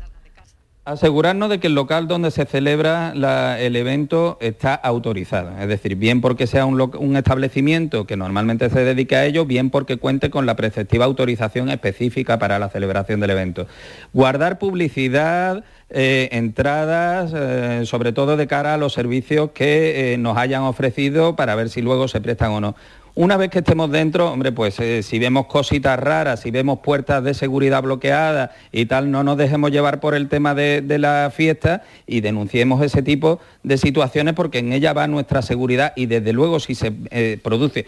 [0.87, 3.13] Asegurarnos de que el local donde se celebra
[3.59, 9.15] el evento está autorizado, es decir, bien porque sea un, establecimiento que normalmente se dedique
[9.15, 13.67] a ello, bien porque cuente con la preceptiva autorización específica para la celebración del evento.
[14.15, 20.39] Guardar publicidad, eh, entradas, eh, sobre todo de cara a los servicios que eh, nos
[20.39, 22.75] hayan ofrecido para ver si luego se prestan o no.
[23.15, 27.25] Una vez que estemos dentro, hombre, pues eh, si vemos cositas raras, si vemos puertas
[27.25, 31.33] de seguridad bloqueadas y tal, no nos dejemos llevar por el tema de, de la
[31.35, 36.33] fiesta y denunciemos ese tipo de situaciones porque en ella va nuestra seguridad y desde
[36.33, 37.87] luego si se eh, produce,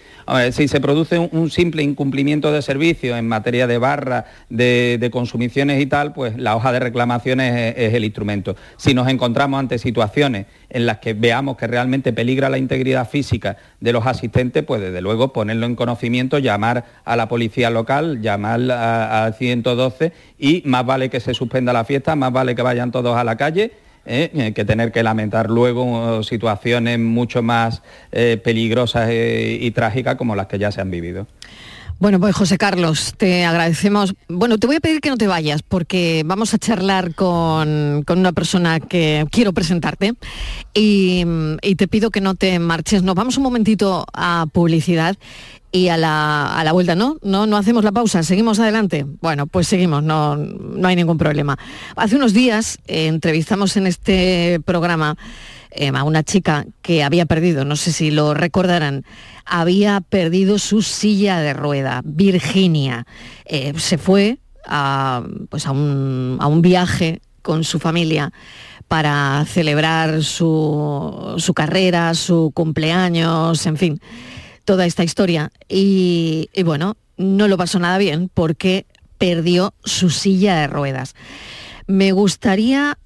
[0.50, 5.86] si se produce un, simple incumplimiento de servicio en materia de barra, de, consumiciones y
[5.86, 8.56] tal, pues la hoja de reclamaciones es, es el instrumento.
[8.76, 13.56] Si nos encontramos ante situaciones en las que veamos que realmente peligra la integridad física
[13.80, 18.70] de los asistentes, pues desde luego ponerlo en conocimiento, llamar a la policía local, llamar
[18.70, 22.90] a, a 112 y más vale que se suspenda la fiesta, más vale que vayan
[22.90, 23.72] todos a la calle.
[24.06, 24.30] ¿eh?
[24.34, 30.36] Eh, que tener que lamentar luego eh, situaciones mucho más eh, peligrosas y trágicas como
[30.36, 31.26] las que ya se han vivido.
[32.02, 34.16] Bueno, pues José Carlos, te agradecemos.
[34.26, 38.18] Bueno, te voy a pedir que no te vayas porque vamos a charlar con, con
[38.18, 40.14] una persona que quiero presentarte
[40.74, 41.24] y,
[41.76, 43.04] te pido que no te marches.
[43.04, 45.16] Nos vamos un momentito a publicidad
[45.70, 47.18] y a la, a la vuelta, ¿no?
[47.22, 47.46] ¿no?
[47.46, 49.06] No hacemos la pausa, seguimos adelante.
[49.20, 51.56] Bueno, pues seguimos, no, no hay ningún problema.
[51.94, 55.16] Hace unos días eh, entrevistamos en este programa
[55.94, 59.04] a una chica que había perdido, no sé si lo recordarán,
[59.44, 63.06] había perdido su silla de rueda, Virginia.
[63.44, 68.32] Eh, se fue a, pues a, un, a un viaje con su familia
[68.88, 74.00] para celebrar su, su carrera, su cumpleaños, en fin
[74.64, 75.52] toda esta historia.
[75.68, 78.86] Y, y bueno, no lo pasó nada bien porque
[79.18, 81.14] perdió su silla de ruedas.
[81.86, 82.98] Me gustaría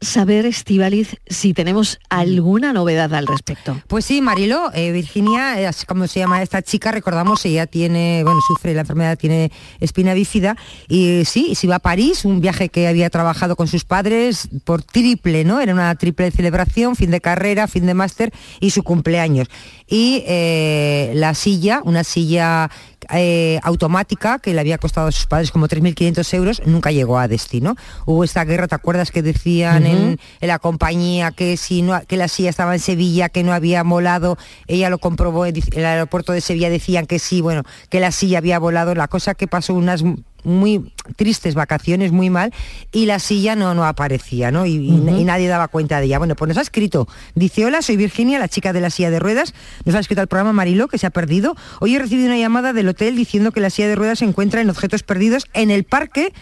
[0.00, 3.80] saber, Estivaliz, si tenemos alguna novedad al respecto.
[3.88, 8.40] Pues sí, Marilo, eh, Virginia, eh, como se llama esta chica, recordamos, ella tiene, bueno,
[8.46, 10.56] sufre la enfermedad, tiene espina bífida,
[10.88, 14.82] y sí, se iba a París, un viaje que había trabajado con sus padres por
[14.82, 15.60] triple, ¿no?
[15.60, 19.48] Era una triple celebración, fin de carrera, fin de máster y su cumpleaños.
[19.88, 22.70] Y eh, la silla, una silla
[23.12, 27.28] eh, automática que le había costado a sus padres como 3.500 euros, nunca llegó a
[27.28, 27.76] destino.
[28.04, 32.16] Hubo esta guerra, ¿te acuerdas que decían en, en la compañía que si no, que
[32.16, 34.38] la silla estaba en Sevilla, que no había volado?
[34.66, 38.38] Ella lo comprobó en el aeropuerto de Sevilla, decían que sí, bueno, que la silla
[38.38, 38.94] había volado.
[38.94, 40.02] La cosa que pasó unas
[40.46, 42.54] muy tristes vacaciones, muy mal,
[42.92, 44.64] y la silla no, no aparecía, ¿no?
[44.64, 46.18] Y, nadie daba cuenta de ella.
[46.18, 49.18] Bueno, pues nos ha escrito, dice, hola, soy Virginia, la chica de la silla de
[49.18, 49.54] ruedas,
[49.84, 51.56] nos ha escrito al programa Mariló, que se ha perdido.
[51.80, 54.60] Hoy he recibido una llamada del hotel diciendo que la silla de ruedas se encuentra
[54.60, 56.32] en objetos perdidos en el parque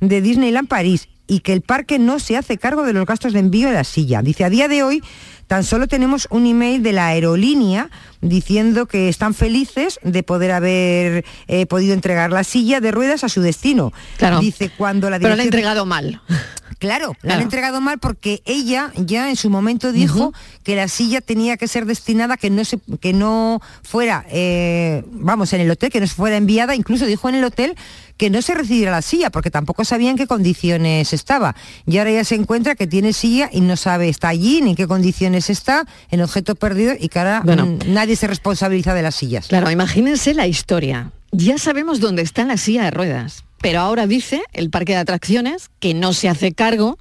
[0.00, 3.38] de Disneyland París y que el parque no se hace cargo de los gastos de
[3.38, 4.20] envío de la silla.
[4.22, 5.02] Dice, a día de hoy
[5.46, 11.24] tan solo tenemos un email de la aerolínea diciendo que están felices de poder haber
[11.46, 13.92] eh, podido entregar la silla de ruedas a su destino.
[14.16, 14.40] Claro.
[14.40, 16.20] Dice cuando la Pero la ha entregado mal.
[16.78, 21.22] Claro, la han entregado mal porque ella ya en su momento dijo que la silla
[21.22, 25.90] tenía que ser destinada, que no se, que no fuera, eh, vamos, en el hotel,
[25.90, 27.74] que no se fuera enviada, incluso dijo en el hotel
[28.16, 31.56] que no se recibiera la silla, porque tampoco sabía en qué condiciones estaba.
[31.86, 34.76] Y ahora ya se encuentra que tiene silla y no sabe, está allí, ni en
[34.76, 37.66] qué condiciones está, en objeto perdido, y que ahora Bueno.
[37.66, 39.48] mm, nadie se responsabiliza de las sillas.
[39.48, 41.10] Claro, imagínense la historia.
[41.32, 45.70] Ya sabemos dónde está la silla de ruedas, pero ahora dice el parque de atracciones
[45.80, 46.98] que no se hace cargo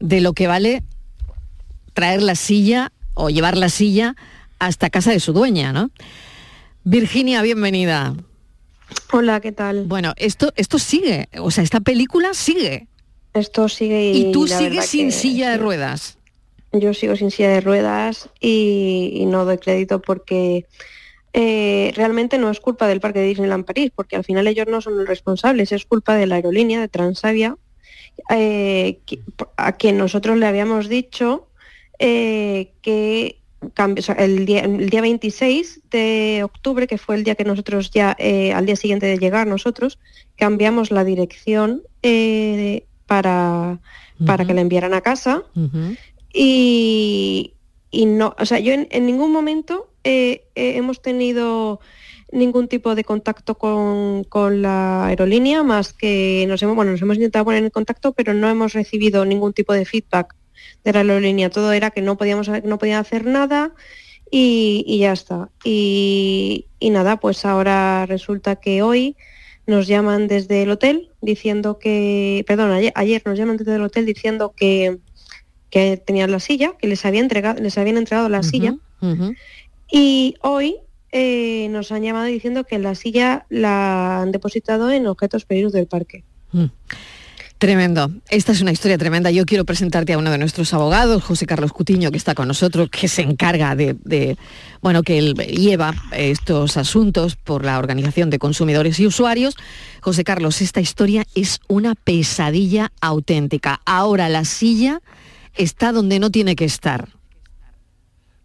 [0.00, 0.82] de lo que vale
[1.94, 4.16] traer la silla o llevar la silla
[4.58, 5.90] hasta casa de su dueña, ¿no?
[6.84, 8.14] Virginia, bienvenida.
[9.12, 9.84] Hola, ¿qué tal?
[9.84, 12.88] Bueno, esto, esto sigue, o sea, esta película sigue.
[13.34, 15.62] Esto sigue y, Y tú sigues sin que silla de sí.
[15.62, 16.18] ruedas.
[16.72, 20.66] Yo sigo sin silla de ruedas y, y no doy crédito porque
[21.32, 24.80] eh, realmente no es culpa del parque de Disneyland París, porque al final ellos no
[24.80, 27.56] son los responsables, es culpa de la aerolínea de Transavia,
[28.30, 28.98] eh,
[29.56, 31.46] a quien nosotros le habíamos dicho
[31.98, 37.34] eh, que o sea, el, día, el día 26 de octubre, que fue el día
[37.34, 38.16] que nosotros ya,
[38.54, 39.98] al día siguiente de llegar nosotros,
[40.36, 41.82] cambiamos la dirección
[43.06, 43.78] para,
[44.24, 45.44] para que la enviaran a casa
[46.32, 47.54] y,
[47.90, 51.80] y no, o sea, yo en, en ningún momento hemos tenido
[52.32, 57.16] ningún tipo de contacto con, con la aerolínea, más que nos hemos, bueno, nos hemos
[57.16, 60.34] intentado poner en contacto, pero no hemos recibido ningún tipo de feedback
[60.84, 61.50] de la aerolínea.
[61.50, 63.72] Todo era que no podíamos, no podían hacer nada
[64.30, 65.50] y, y ya está.
[65.64, 69.16] Y, y nada, pues ahora resulta que hoy
[69.66, 74.06] nos llaman desde el hotel diciendo que, perdón, ayer, ayer nos llaman desde el hotel
[74.06, 74.98] diciendo que,
[75.70, 78.74] que tenían la silla, que les había entregado, les habían entregado la silla.
[79.90, 80.76] Y hoy
[81.12, 85.86] eh, nos han llamado diciendo que la silla la han depositado en objetos perdidos del
[85.86, 86.22] parque.
[87.58, 88.10] Tremendo.
[88.30, 89.30] Esta es una historia tremenda.
[89.30, 92.88] Yo quiero presentarte a uno de nuestros abogados, José Carlos Cutiño, que está con nosotros,
[92.88, 94.38] que se encarga de, de-
[94.80, 99.56] bueno, que él lleva estos asuntos por la Organización de Consumidores y Usuarios.
[100.00, 103.82] José Carlos, esta historia es una pesadilla auténtica.
[103.84, 105.02] Ahora la silla
[105.62, 107.08] está donde no tiene que estar.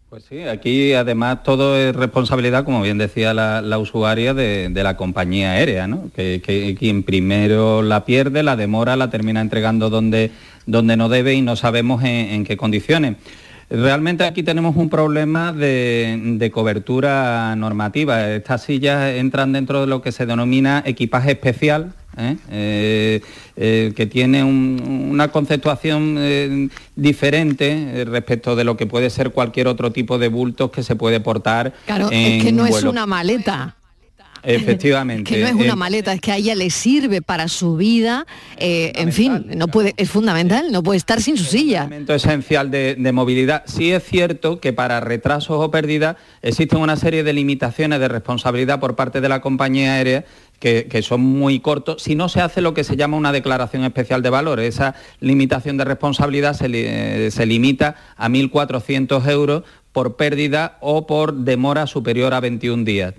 [0.08, 5.50] Pues sí, aquí además todo es responsabilidad, como bien decía la, usuaria, de, la compañía
[5.50, 6.10] aérea, ¿no?
[6.14, 10.30] Que, quien primero la pierde, la demora, la termina entregando donde,
[10.64, 13.16] donde no debe y no sabemos en, qué condiciones.
[13.68, 18.30] Realmente aquí tenemos un problema de cobertura normativa.
[18.32, 22.36] Estas sillas entran dentro de lo que se denomina equipaje especial, ¿eh?
[22.50, 23.20] Eh,
[23.56, 29.92] eh, que tiene un- una conceptuación diferente respecto de lo que puede ser cualquier otro
[29.92, 33.06] tipo de bultos que se puede portar Claro, en es que no un es una
[33.06, 33.76] maleta.
[34.48, 35.24] Efectivamente.
[35.34, 38.26] que no es una Eh, maleta, es que a ella le sirve para su vida,
[38.58, 41.80] eh, en fin, no puede, es fundamental, no puede estar sin su silla.
[41.80, 43.64] elemento esencial de, de movilidad.
[43.66, 48.78] Sí es cierto que para retrasos o pérdidas existen una serie de limitaciones de responsabilidad
[48.78, 50.24] por parte de la compañía aérea
[50.60, 54.22] que, son muy cortos si no se hace lo que se llama una declaración especial
[54.22, 54.60] de valor.
[54.60, 61.06] Esa limitación de responsabilidad se, li- eh, se limita a 1.400 euros por pérdida o
[61.06, 63.14] por demora superior a 21 días.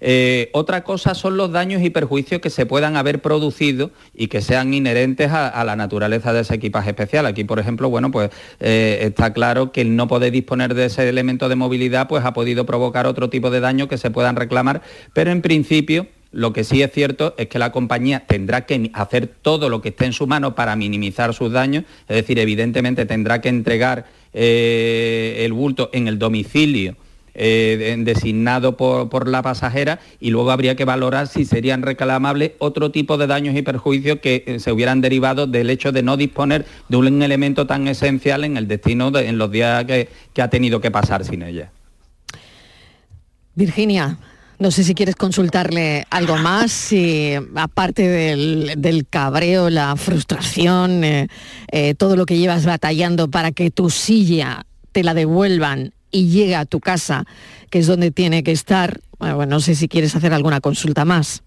[0.00, 4.42] Eh, otra cosa son los daños y perjuicios que se puedan haber producido y que
[4.42, 7.26] sean inherentes a, a la naturaleza de ese equipaje especial.
[7.26, 8.30] Aquí, por ejemplo, bueno, pues
[8.60, 12.32] eh, está claro que el no poder disponer de ese elemento de movilidad pues ha
[12.32, 14.82] podido provocar otro tipo de daños que se puedan reclamar,
[15.14, 19.26] pero en principio lo que sí es cierto es que la compañía tendrá que hacer
[19.28, 23.40] todo lo que esté en su mano para minimizar sus daños, es decir, evidentemente tendrá
[23.40, 24.04] que entregar
[24.34, 26.96] eh, el bulto en el domicilio
[27.34, 32.52] eh, de- designado por, por la pasajera y luego habría que valorar si serían reclamables
[32.58, 36.16] otro tipo de daños y perjuicios que eh, se hubieran derivado del hecho de no
[36.16, 40.42] disponer de un elemento tan esencial en el destino de- en los días que, que
[40.42, 41.70] ha tenido que pasar sin ella.
[43.54, 44.18] Virginia,
[44.58, 46.90] no sé si quieres consultarle algo más,
[47.54, 51.28] aparte del, cabreo, la frustración, eh,
[51.70, 56.56] eh, todo lo que llevas batallando para que tu silla te la devuelvan y llegue
[56.56, 57.24] a tu casa,
[57.70, 61.42] que es donde tiene que estar, bueno, no sé si quieres hacer alguna consulta más.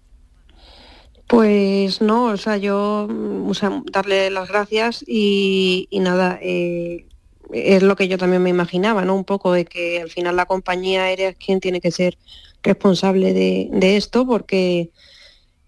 [1.26, 3.52] Pues no, o sea, yo, mm,
[3.90, 7.06] darle las gracias y, y nada, eh,
[7.52, 9.14] es lo que yo también me imaginaba, ¿no?
[9.14, 12.16] Un poco de que al final la compañía aérea es quien tiene que ser
[12.62, 14.90] responsable de, de esto, porque,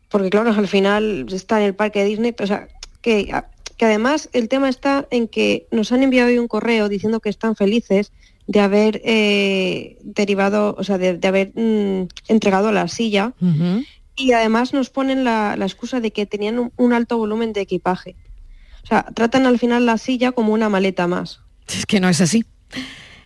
[0.08, 2.68] porque claro, al final está en el parque de Disney, o sea,
[3.02, 3.32] que,
[3.76, 7.28] que además el tema está en que nos han enviado hoy un correo diciendo que
[7.28, 8.12] están felices
[8.46, 13.32] de haber eh, derivado, o sea, de, de haber mm, entregado la silla
[14.16, 17.62] y además nos ponen la, la excusa de que tenían un, un alto volumen de
[17.62, 18.16] equipaje.
[18.84, 21.40] O sea, tratan al final la silla como una maleta más.
[21.68, 22.44] Es que no es así.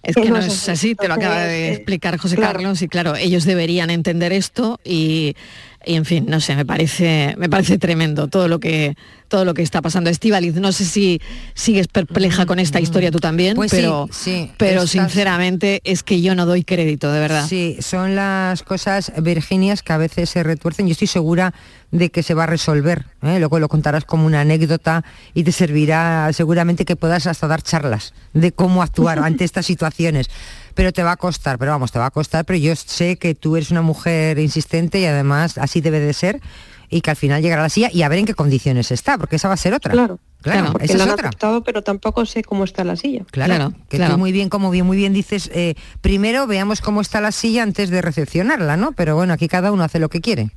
[0.03, 2.55] Es que no es así, te lo acaba de explicar José claro.
[2.55, 5.35] Carlos y claro, ellos deberían entender esto y,
[5.85, 8.97] y, en fin, no sé, me parece, me parece tremendo todo lo que
[9.29, 10.11] todo lo que está pasando.
[10.11, 11.21] Estivaliz, no sé si
[11.55, 16.35] sigues perpleja con esta historia tú también, Pues pero, sí, pero sinceramente es que yo
[16.35, 17.47] no doy crédito, de verdad.
[17.47, 20.87] Sí, son las cosas virginias que a veces se retuercen.
[20.87, 21.55] Yo estoy segura
[21.91, 23.07] de que se va a resolver.
[23.23, 23.39] ¿eh?
[23.39, 25.05] Luego lo contarás como una anécdota
[25.35, 30.29] y te servirá seguramente que puedas hasta dar charlas de cómo actuar ante estas situaciones.
[30.75, 33.35] Pero te va a costar, pero vamos, te va a costar, pero yo sé que
[33.35, 36.41] tú eres una mujer insistente y además así debe de ser
[36.91, 39.19] y que al final llegará a la silla y a ver en qué condiciones está,
[39.19, 39.93] porque esa va a ser otra.
[39.93, 41.29] Claro, claro, porque esa la es han otra.
[41.29, 43.25] aceptado, pero tampoco sé cómo está la silla.
[43.31, 47.21] Claro, que tú muy bien, como bien, muy bien dices, eh, primero veamos cómo está
[47.21, 48.93] la silla antes de recepcionarla, ¿no?
[48.93, 50.51] Pero bueno, aquí cada uno hace lo que quiere.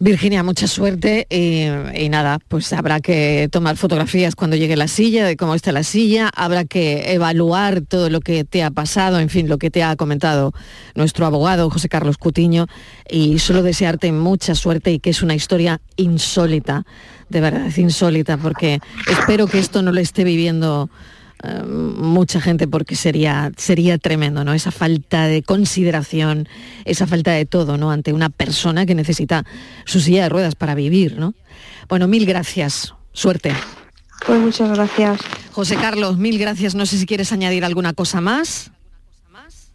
[0.00, 1.64] Virginia, mucha suerte y,
[2.00, 5.82] y nada, pues habrá que tomar fotografías cuando llegue la silla, de cómo está la
[5.82, 9.82] silla, habrá que evaluar todo lo que te ha pasado, en fin, lo que te
[9.82, 10.52] ha comentado
[10.94, 12.66] nuestro abogado José Carlos Cutiño
[13.10, 16.84] y solo desearte mucha suerte y que es una historia insólita,
[17.28, 18.78] de verdad, insólita, porque
[19.10, 20.90] espero que esto no lo esté viviendo
[21.42, 26.48] eh, mucha gente porque sería sería tremendo no esa falta de consideración
[26.84, 29.44] esa falta de todo no ante una persona que necesita
[29.84, 31.34] su silla de ruedas para vivir no
[31.88, 32.94] bueno mil gracias.
[33.12, 33.52] Suerte.
[34.26, 35.20] Pues muchas gracias.
[35.52, 36.74] José Carlos mil gracias.
[36.74, 38.70] No sé si quieres añadir alguna cosa más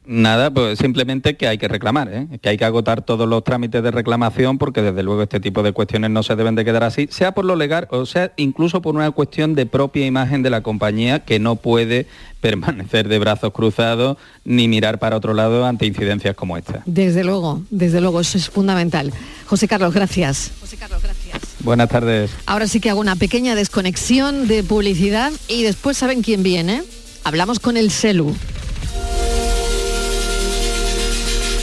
[0.06, 2.28] Nada, pues simplemente que hay que reclamar, ¿eh?
[2.42, 5.72] que hay que agotar todos los trámites de reclamación porque desde luego este tipo de
[5.72, 8.96] cuestiones no se deben de quedar así, sea por lo legal o sea incluso por
[8.96, 12.06] una cuestión de propia imagen de la compañía que no puede
[12.42, 16.84] permanecer de brazos cruzados ni mirar para otro lado ante incidencias como esta.
[16.86, 19.14] desde luego desde luego eso es fundamental
[19.46, 20.52] José Carlos gracias
[21.62, 22.32] Buenas tardes.
[22.46, 26.84] ahora sí que hago una pequeña desconexión de publicidad y después saben quién viene
[27.24, 28.36] hablamos con el Celu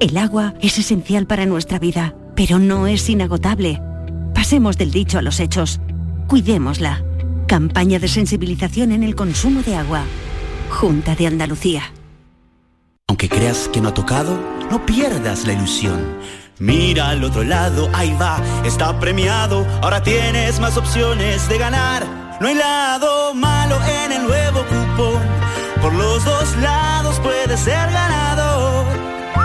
[0.00, 3.80] El agua es esencial para nuestra vida, pero no es inagotable.
[4.34, 5.80] Pasemos del dicho a los hechos.
[6.26, 7.04] Cuidémosla.
[7.46, 10.02] Campaña de sensibilización en el consumo de agua.
[10.70, 11.92] Junta de Andalucía.
[13.06, 14.36] Aunque creas que no ha tocado,
[14.70, 16.00] no pierdas la ilusión.
[16.58, 19.64] Mira al otro lado, ahí va, está premiado.
[19.82, 22.04] Ahora tienes más opciones de ganar.
[22.40, 25.22] No hay lado malo en el nuevo cupón.
[25.80, 28.53] Por los dos lados puedes ser ganador.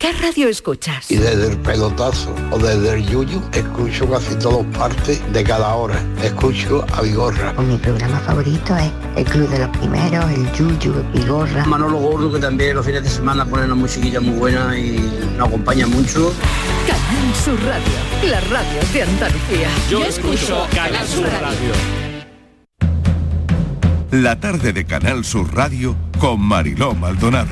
[0.00, 1.10] ¿Qué radio escuchas?
[1.10, 6.02] Y desde el pelotazo o desde el yuyu, escucho casi todas partes de cada hora.
[6.22, 7.52] Escucho a Vigorra.
[7.60, 11.66] Mi programa favorito es El Club de los Primeros, el Yuyu, Vigorra.
[11.66, 14.96] Manolo Gordo, que también los fines de semana pone una musiquilla muy buena y
[15.36, 16.32] nos acompaña mucho.
[16.86, 19.68] Canal Sur Radio, la radio de Andalucía.
[19.90, 21.72] Yo escucho Canal Sur Radio.
[24.12, 27.50] La tarde de Canal Sur Radio con Mariló Maldonado.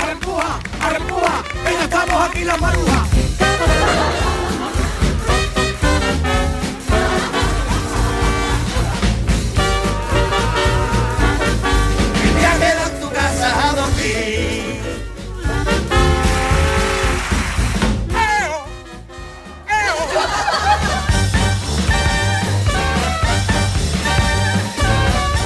[0.00, 0.60] ¡Arrempuja!
[0.80, 1.42] ¡Arrempuja!
[1.64, 2.91] ¡Venga, estamos aquí las marujas!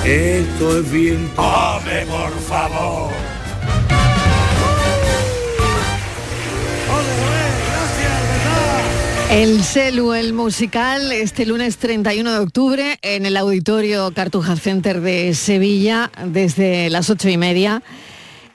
[0.06, 1.28] Esto es bien.
[1.36, 3.10] ¡Hombre, por favor!
[9.32, 15.34] El Celu, el musical, este lunes 31 de octubre en el Auditorio Cartuja Center de
[15.34, 17.82] Sevilla desde las ocho y media.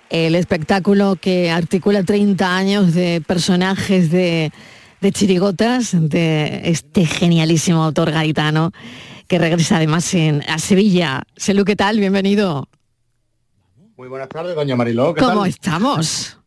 [0.09, 4.53] El espectáculo que articula 30 años de personajes de,
[5.01, 8.71] de chirigotas de este genialísimo autor garitano
[9.31, 11.23] que regresa además en, a Sevilla.
[11.37, 11.97] Celu, ¿qué tal?
[11.97, 12.67] Bienvenido.
[13.95, 15.13] Muy buenas tardes, doña Mariló.
[15.13, 15.49] ¿qué ¿Cómo tal?
[15.49, 16.37] estamos?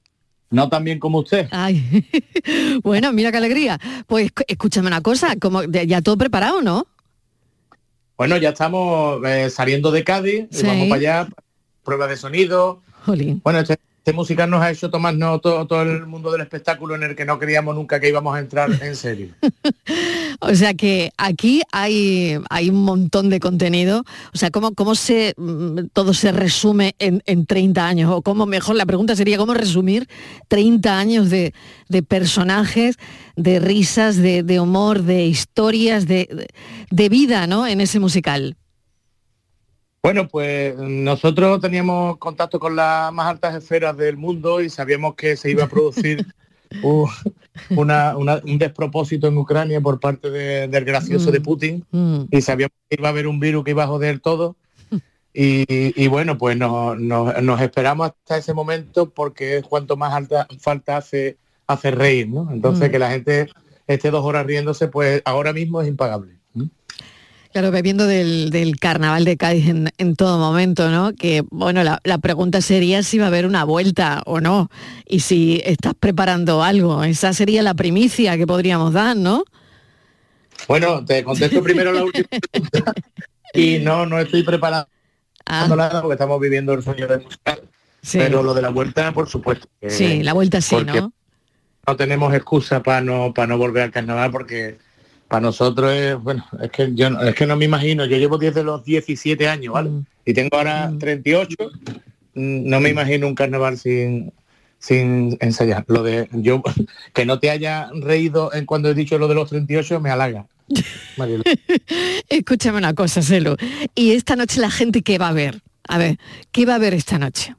[0.50, 1.48] No tan bien como usted.
[1.50, 2.06] Ay,
[2.82, 3.80] bueno, mira qué alegría.
[4.06, 6.86] Pues escúchame una cosa, como ya todo preparado, ¿no?
[8.18, 11.28] Bueno, ya estamos eh, saliendo de Cádiz, y vamos para allá,
[11.84, 12.82] prueba de sonido.
[13.06, 13.40] Jolín.
[13.42, 17.04] Bueno, este, este musical nos ha hecho tomarnos todo, todo el mundo del espectáculo en
[17.04, 19.28] el que no creíamos nunca que íbamos a entrar en serio.
[20.40, 24.04] O sea que aquí hay, hay un montón de contenido.
[24.34, 28.10] O sea, ¿cómo, cómo se, mm, todo se resume en, en 30 años?
[28.12, 30.06] O cómo, mejor, la pregunta sería, ¿cómo resumir
[30.48, 31.54] 30 años de,
[31.88, 32.96] de personajes,
[33.36, 36.46] de risas, de, de humor, de historias, de,
[36.90, 37.66] de- vida, ¿no?
[37.66, 38.56] En ese musical.
[40.04, 45.34] Bueno, pues nosotros teníamos contacto con las más altas esferas del mundo y sabíamos que
[45.34, 46.26] se iba a producir
[46.82, 47.08] un,
[47.70, 51.86] una- una- un despropósito en Ucrania por parte de- del gracioso de Putin
[52.30, 54.56] y sabíamos que iba a haber un virus que iba a joder todo.
[55.36, 55.64] Y,
[56.00, 60.46] y bueno, pues no- no- nos esperamos hasta ese momento porque es cuanto más alta
[60.60, 62.48] falta hace, hace reír, ¿no?
[62.52, 62.92] Entonces Mm.
[62.92, 63.48] que la gente
[63.88, 66.36] esté dos horas riéndose, pues ahora mismo es impagable.
[67.54, 71.12] Claro, bebiendo del, del carnaval de Cádiz en, en todo momento, ¿no?
[71.14, 74.70] Que, bueno, la, la pregunta sería si va a haber una vuelta o no.
[75.06, 77.04] Y si estás preparando algo.
[77.04, 79.44] Esa sería la primicia que podríamos dar, ¿no?
[80.66, 82.92] Bueno, te contesto primero la última pregunta.
[83.52, 84.88] Y no, no estoy preparado
[85.46, 87.60] nada porque estamos viviendo el sueño del musical.
[88.02, 88.18] Sí.
[88.18, 89.68] Pero lo de la vuelta, por supuesto.
[89.80, 91.12] que- Sí, la vuelta sí, ¿no?
[91.86, 94.78] No tenemos excusa para no para no volver al carnaval porque
[95.34, 98.38] para nosotros es, bueno, es que yo no- es que no me imagino, yo llevo
[98.38, 99.90] desde los 17 años, ¿vale?
[99.90, 100.04] Mm.
[100.26, 101.56] Y tengo ahora 38,
[102.34, 104.32] mm, no me imagino un carnaval sin
[104.78, 105.84] sin ensayar.
[105.88, 106.62] Lo de yo
[107.12, 110.46] que no te haya reído en cuando he dicho lo de los 38 me halaga.
[112.28, 113.56] Escúchame una cosa, Celu.
[113.96, 115.62] ¿Y esta noche la gente qué va a ver?
[115.88, 116.18] A ver,
[116.52, 117.56] ¿qué va a ver esta noche?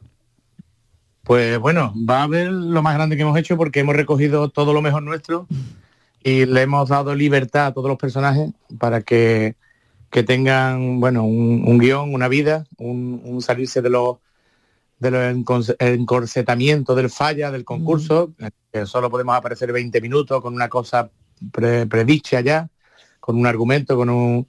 [1.24, 4.72] Pues bueno, va a haber lo más grande que hemos hecho porque hemos recogido todo
[4.72, 5.46] lo mejor nuestro
[6.26, 9.56] y le hemos dado libertad a todos los personajes para que,
[10.10, 14.18] que tengan, bueno, un, un guion, una vida, un, un salirse de los
[14.98, 18.32] de los encorsetamientos del falla del concurso,
[18.72, 21.12] que solo podemos aparecer 20 minutos con una cosa
[21.52, 22.70] pre- predicha ya,
[23.20, 24.48] con un argumento, con un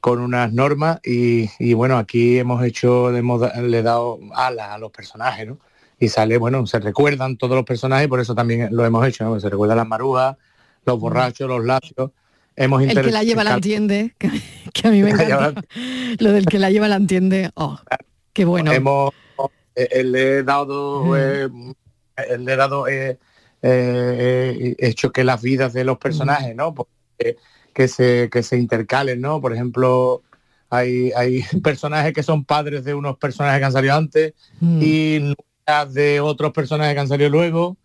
[0.00, 4.78] con unas normas y, y bueno, aquí hemos hecho, hemos le he dado alas a
[4.78, 5.58] los personajes, ¿no?
[5.98, 9.40] Y sale, bueno, se recuerdan todos los personajes, por eso también lo hemos hecho, ¿no?
[9.40, 10.36] Se recuerdan las marujas,
[10.88, 12.10] los borrachos, los lacios.
[12.56, 14.30] Hemos El que la lleva la entiende, que,
[14.72, 15.62] que a mí me encanta.
[16.18, 17.50] Lo del que la lleva la entiende.
[17.54, 17.78] Oh,
[18.32, 18.72] qué bueno.
[18.72, 19.12] Hemos,
[19.76, 21.48] eh, le he dado, eh,
[22.16, 23.18] eh, le he dado eh,
[23.62, 26.74] eh, hecho que las vidas de los personajes, ¿no?
[26.74, 27.36] Pues, eh,
[27.72, 29.40] que se que se intercalen, ¿no?
[29.40, 30.22] Por ejemplo,
[30.70, 34.80] hay, hay personajes que son padres de unos personajes que han salido antes Mm.
[34.82, 35.34] y
[35.92, 37.76] de otros personajes que han salido luego.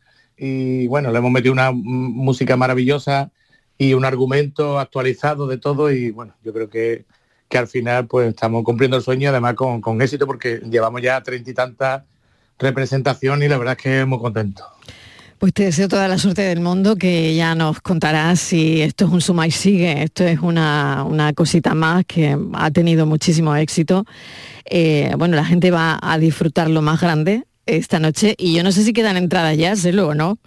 [0.45, 3.31] Y bueno, le hemos metido una música maravillosa
[3.77, 7.05] y un argumento actualizado de todo y bueno, yo creo que,
[7.47, 11.23] que al final pues estamos cumpliendo el sueño además con, con éxito porque llevamos ya
[11.23, 12.03] treinta y tantas
[12.59, 14.65] representaciones y la verdad es que muy contento.
[15.39, 19.11] Pues te deseo toda la suerte del mundo, que ya nos contarás si esto es
[19.11, 24.03] un suma y sigue, esto es una, una cosita más que ha tenido muchísimo éxito.
[24.65, 28.71] Eh, bueno, la gente va a disfrutar lo más grande esta noche y yo no
[28.71, 30.37] sé si quedan entradas ya, sé luego, ¿no?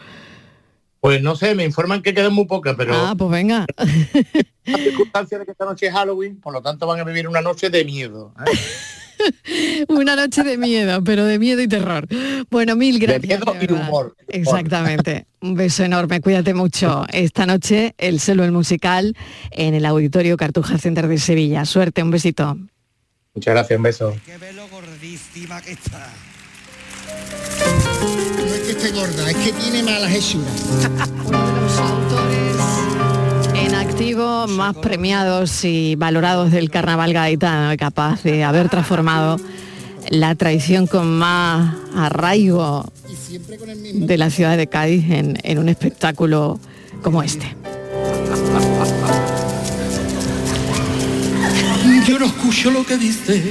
[1.01, 3.67] Pues no sé, me informan que quedan muy pocas, pero Ah, pues venga.
[4.65, 7.41] la circunstancia de que esta noche es Halloween, por lo tanto van a vivir una
[7.41, 8.35] noche de miedo.
[8.47, 8.51] ¿eh?
[9.89, 12.07] Una noche de miedo, pero de miedo y terror.
[12.51, 13.27] Bueno, mil gracias.
[13.41, 13.89] miedo de y verdad.
[13.89, 14.17] humor.
[14.29, 15.27] Exactamente.
[15.41, 17.07] Un beso enorme, cuídate mucho.
[17.13, 19.17] Esta noche el celo el musical
[19.53, 21.65] en el Auditorio Cartuja Center de Sevilla.
[21.65, 22.59] Suerte, un besito.
[23.35, 24.15] Muchas gracias, un beso.
[24.71, 26.13] gordísima que está.
[28.39, 30.53] No es que esté gorda, es que tiene malas hechuras.
[31.27, 32.47] Uno de los autores
[33.55, 39.41] en activo más premiados y valorados del carnaval gaditano, capaz de haber transformado
[40.09, 42.85] la tradición con más arraigo
[43.95, 46.61] de la ciudad de Cádiz en, en un espectáculo
[47.03, 47.57] como este.
[52.07, 53.43] Yo no escucho lo que dice.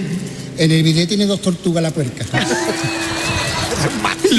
[0.58, 2.26] En el video tiene dos tortugas la puerca.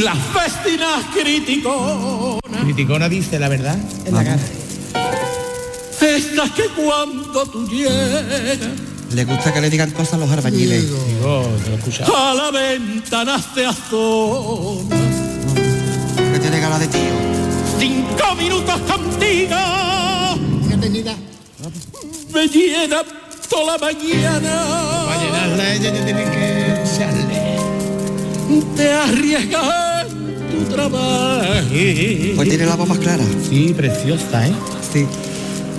[0.03, 2.39] Las festinas críticos.
[2.63, 4.43] Criticona dice la verdad en la cara.
[6.01, 8.59] Estas que cuando tú llegas
[9.13, 10.85] Le gusta que le digan cosas a los albañiles.
[12.15, 14.97] a la ventana se asoma.
[16.33, 17.01] Que tiene cara de tío.
[17.79, 19.57] Cinco minutos contigo.
[20.65, 21.17] Una eternidad.
[22.33, 23.03] Me llena
[23.49, 25.05] toda la mañana.
[25.07, 26.76] Para llenarla ella ya tiene que.
[28.77, 31.69] Te arriesgas tu trabajo.
[32.37, 33.25] Pues tiene la voz más clara.
[33.49, 34.53] Sí, preciosa, ¿eh?
[34.93, 35.07] Sí.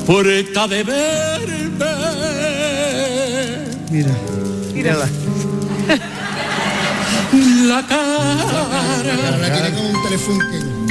[0.06, 1.86] Puerta de verme.
[3.92, 4.12] Mira.
[4.74, 5.08] Mírala.
[7.68, 9.38] La cara.
[9.38, 10.40] La tiene como un teléfono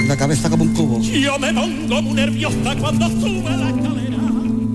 [0.08, 1.00] La cabeza como un cubo.
[1.02, 4.16] Yo me pongo muy nerviosa cuando sube la escalera.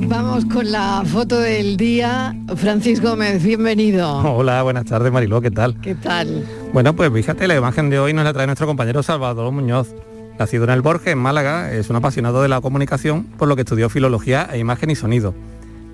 [0.08, 2.36] Vamos con la foto del día.
[2.56, 4.18] Francis Gómez, bienvenido.
[4.20, 5.80] Hola, buenas tardes Mariló, ¿qué tal?
[5.82, 6.46] ¿Qué tal?
[6.74, 9.94] Bueno, pues fíjate, la imagen de hoy nos la trae nuestro compañero Salvador Muñoz.
[10.40, 13.64] Nacido en el Borges, en Málaga, es un apasionado de la comunicación, por lo que
[13.64, 15.36] estudió filología e imagen y sonido.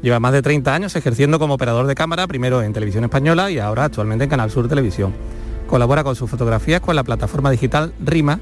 [0.04, 3.58] Lleva más de 30 años ejerciendo como operador de cámara, primero en Televisión Española y
[3.58, 5.16] ahora actualmente en Canal Sur Televisión.
[5.66, 8.40] Colabora con sus fotografías con la plataforma digital RIMA,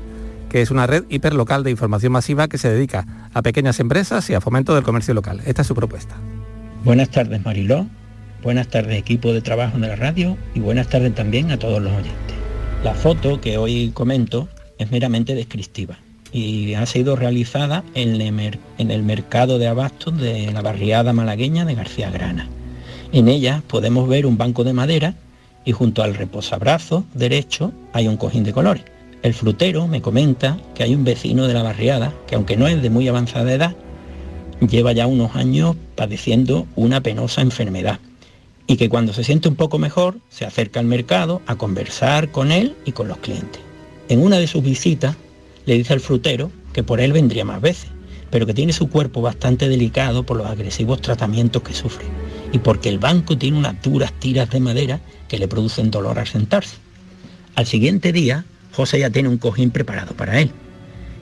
[0.49, 4.33] que es una red hiperlocal de información masiva que se dedica a pequeñas empresas y
[4.33, 5.41] a fomento del comercio local.
[5.45, 6.17] Esta es su propuesta.
[6.83, 7.87] Buenas tardes Mariló,
[8.45, 11.91] buenas tardes equipo de trabajo de la radio y buenas tardes también a todos los
[11.91, 12.35] oyentes.
[12.83, 15.97] La foto que hoy comento es meramente descriptiva
[16.31, 22.11] y ha sido realizada en el, mercado de abastos de la barriada malagueña de García
[22.11, 22.47] Grana.
[23.11, 25.15] En ella podemos ver un banco de madera
[25.65, 28.83] y junto al reposabrazo derecho hay un cojín de colores.
[29.23, 32.79] El frutero me comenta que hay un vecino de la barriada que aunque no es
[32.79, 33.75] de muy avanzada edad,
[34.59, 37.99] lleva ya unos años padeciendo una penosa enfermedad
[38.67, 42.51] y que cuando se siente un poco mejor se acerca al mercado a conversar con
[42.51, 43.61] él y con los clientes.
[44.09, 45.15] En una de sus visitas
[45.65, 47.87] le dice al frutero que por él vendría más veces,
[48.31, 52.05] pero que tiene su cuerpo bastante delicado por los agresivos tratamientos que sufre
[52.51, 56.27] y porque el banco tiene unas duras tiras de madera que le producen dolor al
[56.27, 56.77] sentarse.
[57.55, 60.51] Al siguiente día, José ya tiene un cojín preparado para él.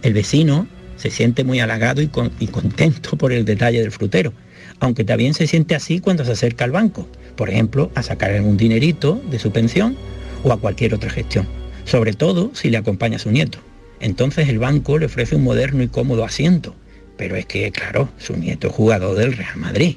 [0.02, 0.68] El vecino
[0.98, 4.34] se siente muy halagado y, con- y contento por el detalle del frutero,
[4.80, 8.57] aunque también se siente así cuando se acerca al banco, por ejemplo, a sacar algún
[8.57, 9.95] dinerito de su pensión
[10.43, 11.47] o a cualquier otra gestión,
[11.86, 13.59] sobre todo si le acompaña a su nieto.
[13.99, 16.75] Entonces el banco le ofrece un moderno y cómodo asiento,
[17.17, 19.95] pero es que, claro, su nieto es jugador del Real Madrid.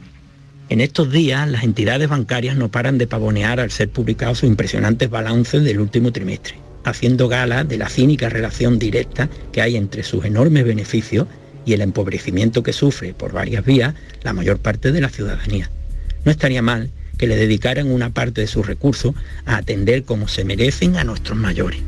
[0.68, 5.10] En estos días las entidades bancarias no paran de pavonear al ser publicados sus impresionantes
[5.10, 10.24] balances del último trimestre, haciendo gala de la cínica relación directa que hay entre sus
[10.24, 11.26] enormes beneficios
[11.64, 15.70] y el empobrecimiento que sufre por varias vías la mayor parte de la ciudadanía.
[16.24, 19.14] No estaría mal que le dedicaran una parte de sus recursos
[19.44, 21.80] a atender como se merecen a nuestros mayores.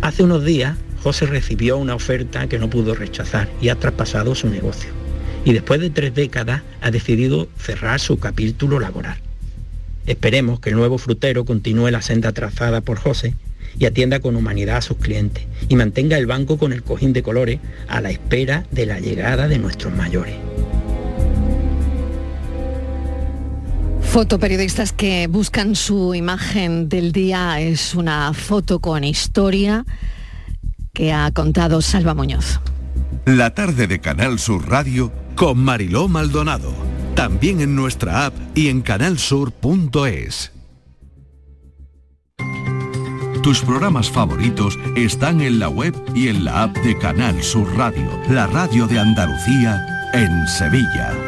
[0.00, 4.48] Hace unos días José recibió una oferta que no pudo rechazar y ha traspasado su
[4.48, 4.90] negocio.
[5.44, 9.18] Y después de tres décadas ha decidido cerrar su capítulo laboral.
[10.06, 13.34] Esperemos que el nuevo frutero continúe la senda trazada por José
[13.78, 17.22] y atienda con humanidad a sus clientes y mantenga el banco con el cojín de
[17.22, 20.47] colores a la espera de la llegada de nuestros mayores.
[24.10, 29.84] Fotoperiodistas que buscan su imagen del día es una foto con historia
[30.94, 32.60] que ha contado Salva Muñoz.
[33.26, 36.72] La tarde de Canal Sur Radio con Mariló Maldonado.
[37.14, 40.52] También en nuestra app y en canalsur.es.
[43.42, 48.08] Tus programas favoritos están en la web y en la app de Canal Sur Radio,
[48.30, 51.27] la radio de Andalucía en Sevilla.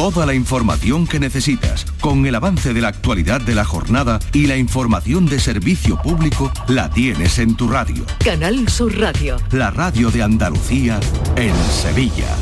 [0.00, 4.46] Toda la información que necesitas, con el avance de la actualidad de la jornada y
[4.46, 8.06] la información de servicio público, la tienes en tu radio.
[8.24, 9.36] Canal Sur Radio.
[9.52, 10.98] La radio de Andalucía
[11.36, 12.34] en Sevilla.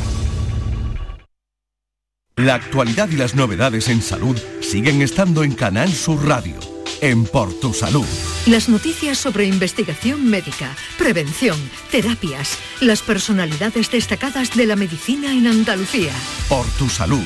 [2.37, 6.55] La actualidad y las novedades en salud siguen estando en Canal Sur Radio,
[7.01, 8.07] en Por Tu Salud.
[8.45, 11.59] Las noticias sobre investigación médica, prevención,
[11.91, 16.13] terapias, las personalidades destacadas de la medicina en Andalucía.
[16.47, 17.25] Por Tu Salud,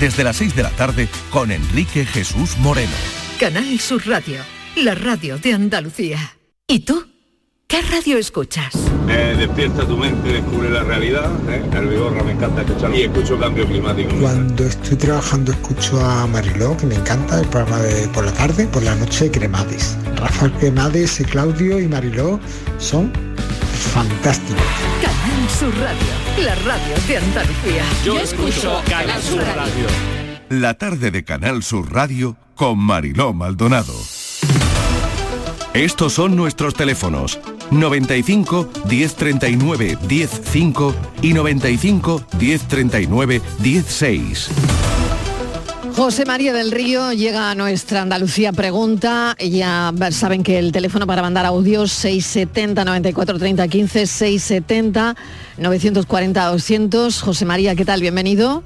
[0.00, 2.92] desde las 6 de la tarde con Enrique Jesús Moreno.
[3.38, 4.40] Canal Sur Radio,
[4.76, 6.36] la radio de Andalucía.
[6.66, 7.06] ¿Y tú?
[7.66, 8.74] ¿Qué radio escuchas?
[9.08, 11.30] Eh, despierta tu mente, descubre la realidad.
[11.48, 11.62] ¿eh?
[11.72, 14.14] El Vigorra me encanta escuchar y escucho cambio climático.
[14.20, 18.66] Cuando estoy trabajando escucho a Mariló, que me encanta, el programa de por la tarde,
[18.66, 19.96] por la noche Cremades.
[20.16, 22.38] Rafael Cremades, Claudio y Mariló
[22.78, 23.12] son
[23.92, 24.62] fantásticos.
[25.44, 26.06] Canal Sur Radio,
[26.42, 27.84] la radio de Andalucía.
[28.02, 29.86] Yo escucho Canal Sur Radio.
[30.48, 33.92] La tarde de Canal Sur Radio con Mariló Maldonado.
[35.74, 37.38] Estos son nuestros teléfonos
[37.70, 44.83] 95 1039 105 y 95 1039 16.
[45.96, 49.36] José María del Río llega a nuestra Andalucía Pregunta.
[49.38, 55.14] Ya saben que el teléfono para mandar audios 670 94 30 15 670
[55.58, 57.20] 940 200.
[57.22, 58.00] José María, ¿qué tal?
[58.00, 58.64] Bienvenido.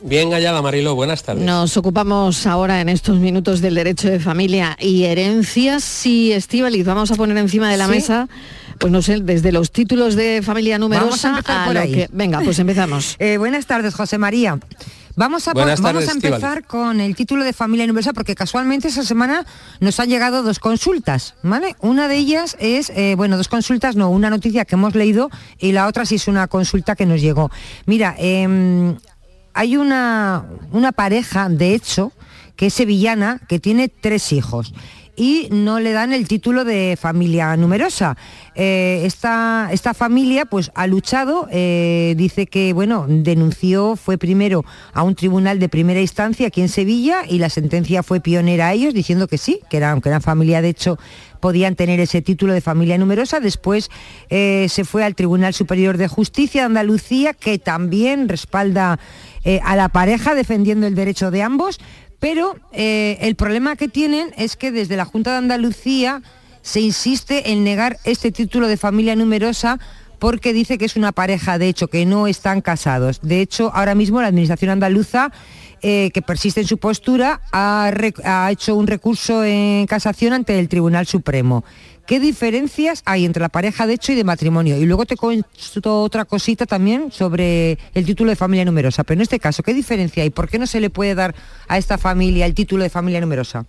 [0.00, 1.44] Bien hallada, Marilo, buenas tardes.
[1.44, 6.06] Nos ocupamos ahora en estos minutos del derecho de familia y herencias.
[6.06, 7.90] y Estivaliz, vamos a poner encima de la Sí.
[7.90, 8.28] mesa,
[8.78, 11.92] pues no sé, desde los títulos de familia numerosa a por lo ahí.
[11.92, 12.08] que...
[12.12, 13.16] Venga, pues empezamos.
[13.18, 14.58] Eh, buenas tardes, José María.
[15.18, 19.44] Vamos a, vamos a empezar con el título de familia numerosa porque casualmente esa semana
[19.80, 21.74] nos han llegado dos consultas, ¿vale?
[21.80, 25.72] Una de ellas es, eh, bueno, dos consultas, no, una noticia que hemos leído y
[25.72, 27.50] la otra sí es una consulta que nos llegó.
[27.84, 28.96] Mira, em,
[29.54, 32.12] hay una, una pareja, de hecho,
[32.54, 34.72] que es sevillana, que tiene tres hijos
[35.18, 38.16] y no le dan el título de familia numerosa.
[38.54, 45.02] Eh, esta, esta familia pues ha luchado, eh, dice que bueno, denunció, fue primero a
[45.02, 48.94] un tribunal de primera instancia aquí en Sevilla y la sentencia fue pionera a ellos
[48.94, 50.98] diciendo que sí, que era, aunque eran familia de hecho
[51.40, 53.40] podían tener ese título de familia numerosa.
[53.40, 53.90] Después
[54.30, 59.00] eh, se fue al Tribunal Superior de Justicia de Andalucía, que también respalda
[59.64, 61.80] a la pareja defendiendo el derecho de ambos.
[62.20, 66.22] Pero eh, el problema que tienen es que desde la Junta de Andalucía
[66.62, 69.78] se insiste en negar este título de familia numerosa
[70.18, 73.20] porque dice que es una pareja, de hecho, que no están casados.
[73.22, 75.30] De hecho, ahora mismo la Administración andaluza,
[75.80, 77.90] eh, que persiste en su postura, ha,
[78.50, 81.64] hecho un recurso en casación ante el Tribunal Supremo.
[82.08, 84.78] ¿Qué diferencias hay entre la pareja de hecho y de matrimonio?
[84.78, 89.04] Y luego te cuento otra cosita también sobre el título de familia numerosa.
[89.04, 90.30] Pero en este caso, ¿qué diferencia hay?
[90.30, 91.34] ¿Por qué no se le puede dar
[91.68, 93.66] a esta familia el título de familia numerosa?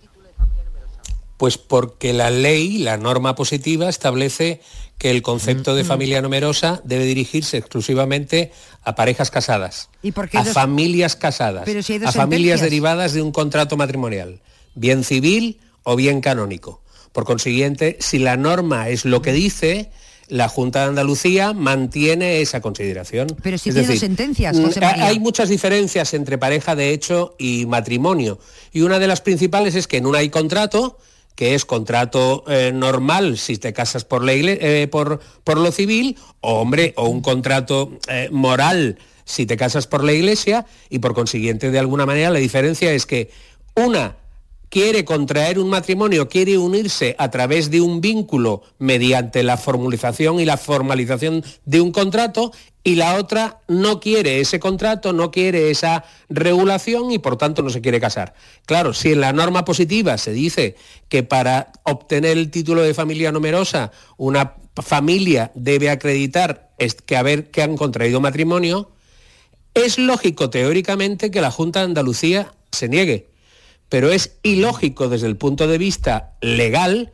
[1.36, 4.62] Pues porque la ley, la norma positiva, establece
[4.96, 8.52] que el concepto de familia numerosa debe dirigirse exclusivamente
[8.84, 13.20] a parejas casadas, ¿Y por qué a dos- familias casadas, si a familias derivadas de
[13.20, 14.40] un contrato matrimonial,
[14.74, 16.80] bien civil o bien canónico.
[17.12, 19.90] Por consiguiente, si la norma es lo que dice,
[20.30, 23.36] la Junta de Andalucía mantiene esa consideración.
[23.42, 25.06] Pero si Es tiene decir, sentencias, mm, José María.
[25.06, 28.38] Hay muchas diferencias entre pareja de hecho y matrimonio.
[28.72, 30.98] Y una de las principales es que en una hay contrato,
[31.34, 36.16] que es contrato eh, normal si te casas por, la eh, por, por lo civil,
[36.40, 41.14] o hombre, o un contrato eh, moral si te casas por la iglesia, y por
[41.14, 43.30] consiguiente, de alguna manera, la diferencia es que
[43.76, 44.16] una
[44.70, 50.44] quiere contraer un matrimonio, quiere unirse a través de un vínculo mediante la formalización y
[50.44, 52.52] la formalización de un contrato
[52.84, 57.70] y la otra no quiere ese contrato, no quiere esa regulación y por tanto no
[57.70, 58.32] se quiere casar.
[58.64, 60.76] Claro, si en la norma positiva se dice
[61.08, 66.70] que para obtener el título de familia numerosa una familia debe acreditar
[67.06, 68.92] que, haber, que han contraído matrimonio,
[69.74, 73.29] es lógico teóricamente que la Junta de Andalucía se niegue
[73.90, 77.12] pero es ilógico desde el punto de vista legal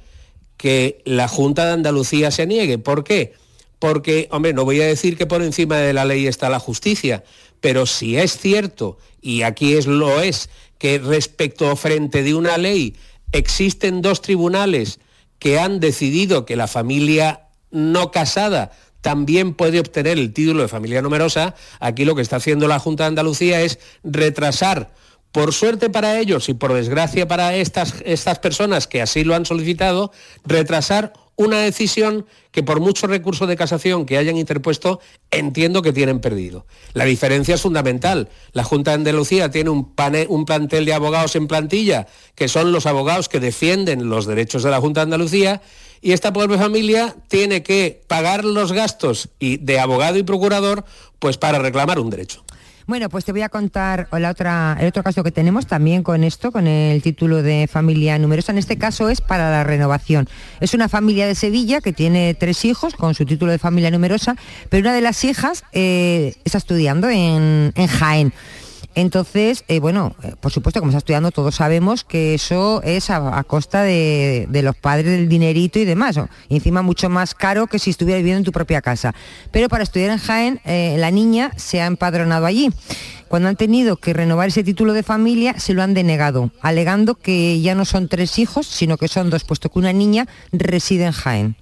[0.57, 2.79] que la Junta de Andalucía se niegue.
[2.79, 3.35] ¿Por qué?
[3.79, 7.25] Porque, hombre, no voy a decir que por encima de la ley está la justicia,
[7.61, 12.95] pero si es cierto, y aquí es lo es, que respecto frente de una ley
[13.33, 15.01] existen dos tribunales
[15.39, 18.71] que han decidido que la familia no casada
[19.01, 23.05] también puede obtener el título de familia numerosa, aquí lo que está haciendo la Junta
[23.05, 24.93] de Andalucía es retrasar
[25.33, 29.45] por suerte para ellos y por desgracia para estas, estas personas que así lo han
[29.47, 30.13] solicitado,
[30.45, 35.01] retrasar una decisión que por mucho recurso de casación que hayan interpuesto,
[35.31, 36.65] entiendo que tienen perdido.
[36.95, 38.31] La diferencia es fundamental.
[38.53, 42.73] La Junta de Andalucía tiene un, pane- un plantel de abogados en plantilla, que son
[42.73, 45.61] los abogados que defienden los derechos de la Junta de Andalucía,
[46.01, 50.87] y esta pobre familia tiene que pagar los gastos y de abogado y procurador
[51.19, 52.45] pues para reclamar un derecho.
[52.89, 56.69] Bueno, pues te voy a contar el otro caso que tenemos también con esto, con
[56.69, 58.53] el título de familia numerosa.
[58.53, 60.29] En este caso es para la renovación.
[60.61, 64.37] Es una familia de Sevilla que tiene tres hijos con su título de familia numerosa,
[64.69, 68.33] pero una de las hijas eh, está estudiando en Jaén.
[68.97, 73.45] Entonces, eh, bueno, eh, por supuesto, como está estudiando, todos sabemos que eso es a,
[73.45, 76.19] costa de, los padres del dinerito y demás.
[76.49, 79.15] encima mucho más caro que si estuviera viviendo en tu propia casa.
[79.51, 82.73] Pero para estudiar en Jaén, eh, la niña se ha empadronado allí.
[83.29, 87.61] Cuando han tenido que renovar ese título de familia, se lo han denegado, alegando que
[87.61, 91.13] ya no son tres hijos, sino que son dos, puesto que una niña reside en
[91.13, 91.57] Jaén.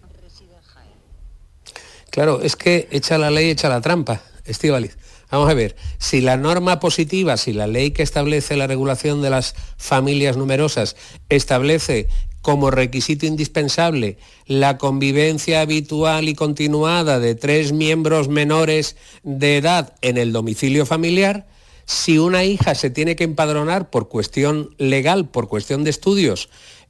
[2.11, 4.97] Claro, es que echa la ley, echa la trampa, Estíbaliz.
[5.35, 9.31] Vamos a ver, si la norma positiva, si la ley que establece la regulación de
[9.31, 10.95] las familias numerosas
[11.29, 12.07] establece
[12.41, 14.17] como requisito indispensable
[14.47, 21.49] la convivencia habitual y continuada de tres miembros menores de edad en el domicilio familiar,
[21.85, 26.49] si una hija se tiene que empadronar por cuestión legal, por cuestión de estudios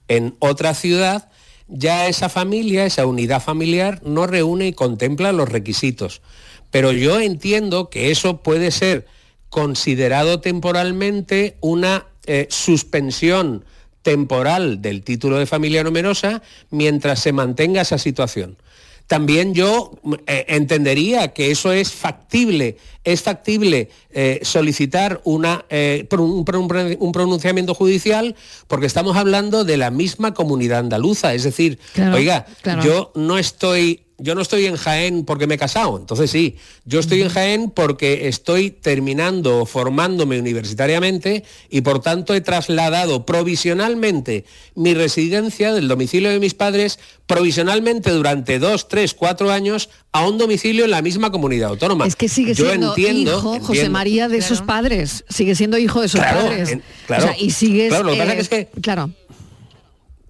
[0.08, 1.30] en otra ciudad,
[1.66, 6.20] ya esa familia, esa unidad familiar, no reúne y contempla los requisitos.
[6.74, 9.06] Pero yo entiendo que eso puede ser
[9.48, 13.64] considerado temporalmente una eh, suspensión
[14.02, 18.56] temporal del título de familia numerosa mientras se mantenga esa situación.
[19.06, 19.92] También yo
[20.26, 26.60] eh, entendería que eso es factible, es factible eh, solicitar una, eh, un, pro-
[26.98, 28.34] un pronunciamiento judicial
[28.66, 31.34] porque estamos hablando de la misma comunidad andaluza.
[31.34, 32.82] Es decir, Claro, oiga, claro.
[32.82, 37.00] yo no estoy yo no estoy en Jaén porque me he casado, entonces sí, yo
[37.00, 44.44] estoy en Jaén porque estoy terminando o formándome universitariamente y por tanto he trasladado provisionalmente
[44.74, 50.38] mi residencia del domicilio de mis padres provisionalmente durante dos, tres, cuatro años a un
[50.38, 52.06] domicilio en la misma comunidad autónoma.
[52.06, 53.88] Es que sigue Yo siendo entiendo, hijo, José.
[53.88, 55.24] María, de esos padres.
[55.28, 56.70] Sigue siendo hijo de esos Claro, padres.
[56.70, 57.88] en- claro, O sea, y sigues...
[57.88, 59.10] claro, lo que pasa eh, que es que- Claro.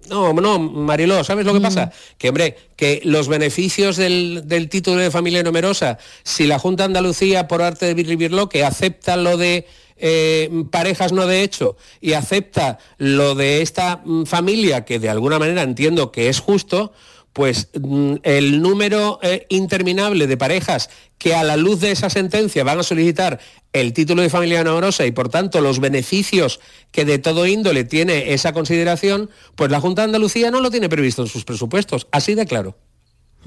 [0.09, 1.91] No, no, Mariló, ¿sabes lo que pasa?
[2.17, 6.87] Que, hombre, que los beneficios del, del título de familia numerosa, si la Junta de
[6.87, 9.65] Andalucía, por arte de vivirlo, que acepta lo de
[9.97, 15.39] eh, parejas no de hecho y acepta lo de esta mm, familia, que de alguna
[15.39, 16.91] manera entiendo que es justo,
[17.35, 22.63] pues mm, el número eh, interminable de parejas que a la luz de esa sentencia
[22.63, 23.41] van a solicitar
[23.73, 26.61] el título de familia numerosa y por tanto los beneficios
[26.93, 30.87] que de todo índole tiene esa consideración, pues la Junta de Andalucía no lo tiene
[30.87, 32.77] previsto en sus presupuestos, así de claro.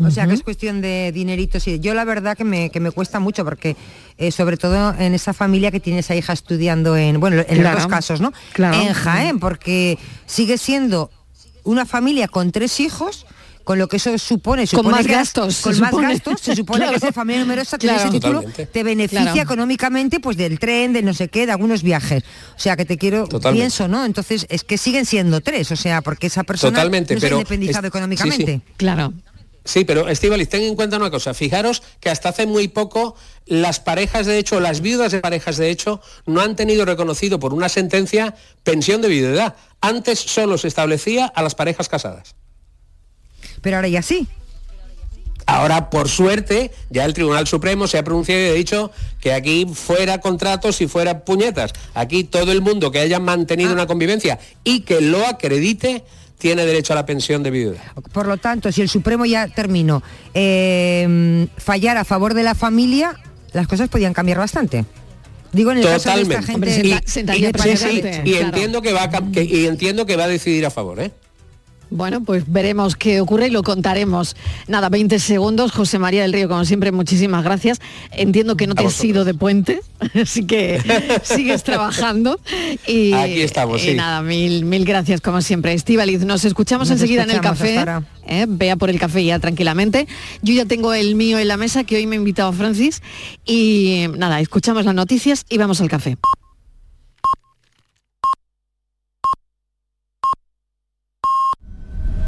[0.05, 1.66] O sea que es cuestión de dineritos.
[1.66, 3.74] y Yo la verdad que me, que me cuesta mucho porque
[4.18, 7.72] eh, sobre todo en esa familia que tiene esa hija estudiando en, bueno, en Claro,
[7.72, 8.34] los dos casos, ¿no?
[8.53, 8.78] claro.
[8.82, 11.11] En Jaén, porque sigue siendo
[11.64, 13.24] una familia con tres hijos,
[13.69, 16.09] con lo que eso supone, Con más que- gastos, se con más supone.
[16.14, 16.95] gastos, se supone Claro.
[16.95, 17.99] que ser familia numerosa Claro.
[18.01, 18.64] ese título Totalmente.
[18.64, 19.43] te beneficia Claro.
[19.43, 22.23] económicamente pues del tren, de no sé qué, de algunos viajes.
[22.57, 23.61] O sea que te quiero, Totalmente.
[23.61, 24.07] pienso, ¿no?
[24.07, 27.29] Entonces es que siguen siendo tres, o sea, porque esa persona Totalmente, no se ha
[27.29, 28.47] pero independizado es- económicamente.
[28.55, 28.73] sí, sí.
[28.79, 29.12] Claro.
[29.66, 31.35] Sí, pero Estivalis, ten en cuenta una cosa.
[31.35, 35.69] Fijaros que hasta hace muy poco las parejas de hecho, las viudas de parejas de
[35.69, 39.57] hecho, no han tenido reconocido por una sentencia pensión de viudedad.
[39.83, 42.35] Antes solo se establecía a las parejas casadas.
[43.61, 44.27] Pero ahora ya sí.
[45.47, 49.67] Ahora, por suerte, ya el Tribunal Supremo se ha pronunciado y ha dicho que aquí
[49.73, 51.73] fuera contratos y fuera puñetas.
[51.95, 56.05] Aquí todo el mundo que haya mantenido una convivencia y que lo acredite
[56.37, 57.79] tiene derecho a la pensión de viuda.
[58.13, 60.03] Por lo tanto, si el Supremo ya terminó,
[60.35, 63.17] eh, fallar a favor de la familia,
[63.53, 64.85] las cosas podían cambiar bastante.
[65.51, 68.47] Digo en el caso de esta gente y, y- para sí, sí, adelante, y claro.
[68.49, 71.11] entiendo que va a, cam- que- y entiendo que va a decidir a favor, ¿eh?
[71.91, 74.36] Bueno, pues veremos qué ocurre y lo contaremos.
[74.66, 75.72] Nada, 20 segundos.
[75.72, 77.80] José María del Río, como siempre, muchísimas gracias.
[78.12, 79.80] Entiendo que no te has ido de puente,
[80.22, 80.80] así que
[81.22, 82.41] sigues trabajando.
[82.86, 83.95] Y, Aquí estamos, y sí.
[83.95, 85.72] nada, mil, mil gracias como siempre.
[85.72, 87.84] Estivaliz, nos escuchamos Nos enseguida en el café.
[88.26, 88.47] ¿eh?
[88.49, 90.07] Vea por el café ya tranquilamente.
[90.43, 93.03] Yo ya tengo el mío en la mesa, que hoy me ha invitado Francis.
[93.45, 96.18] Y nada, escuchamos las noticias y vamos al café.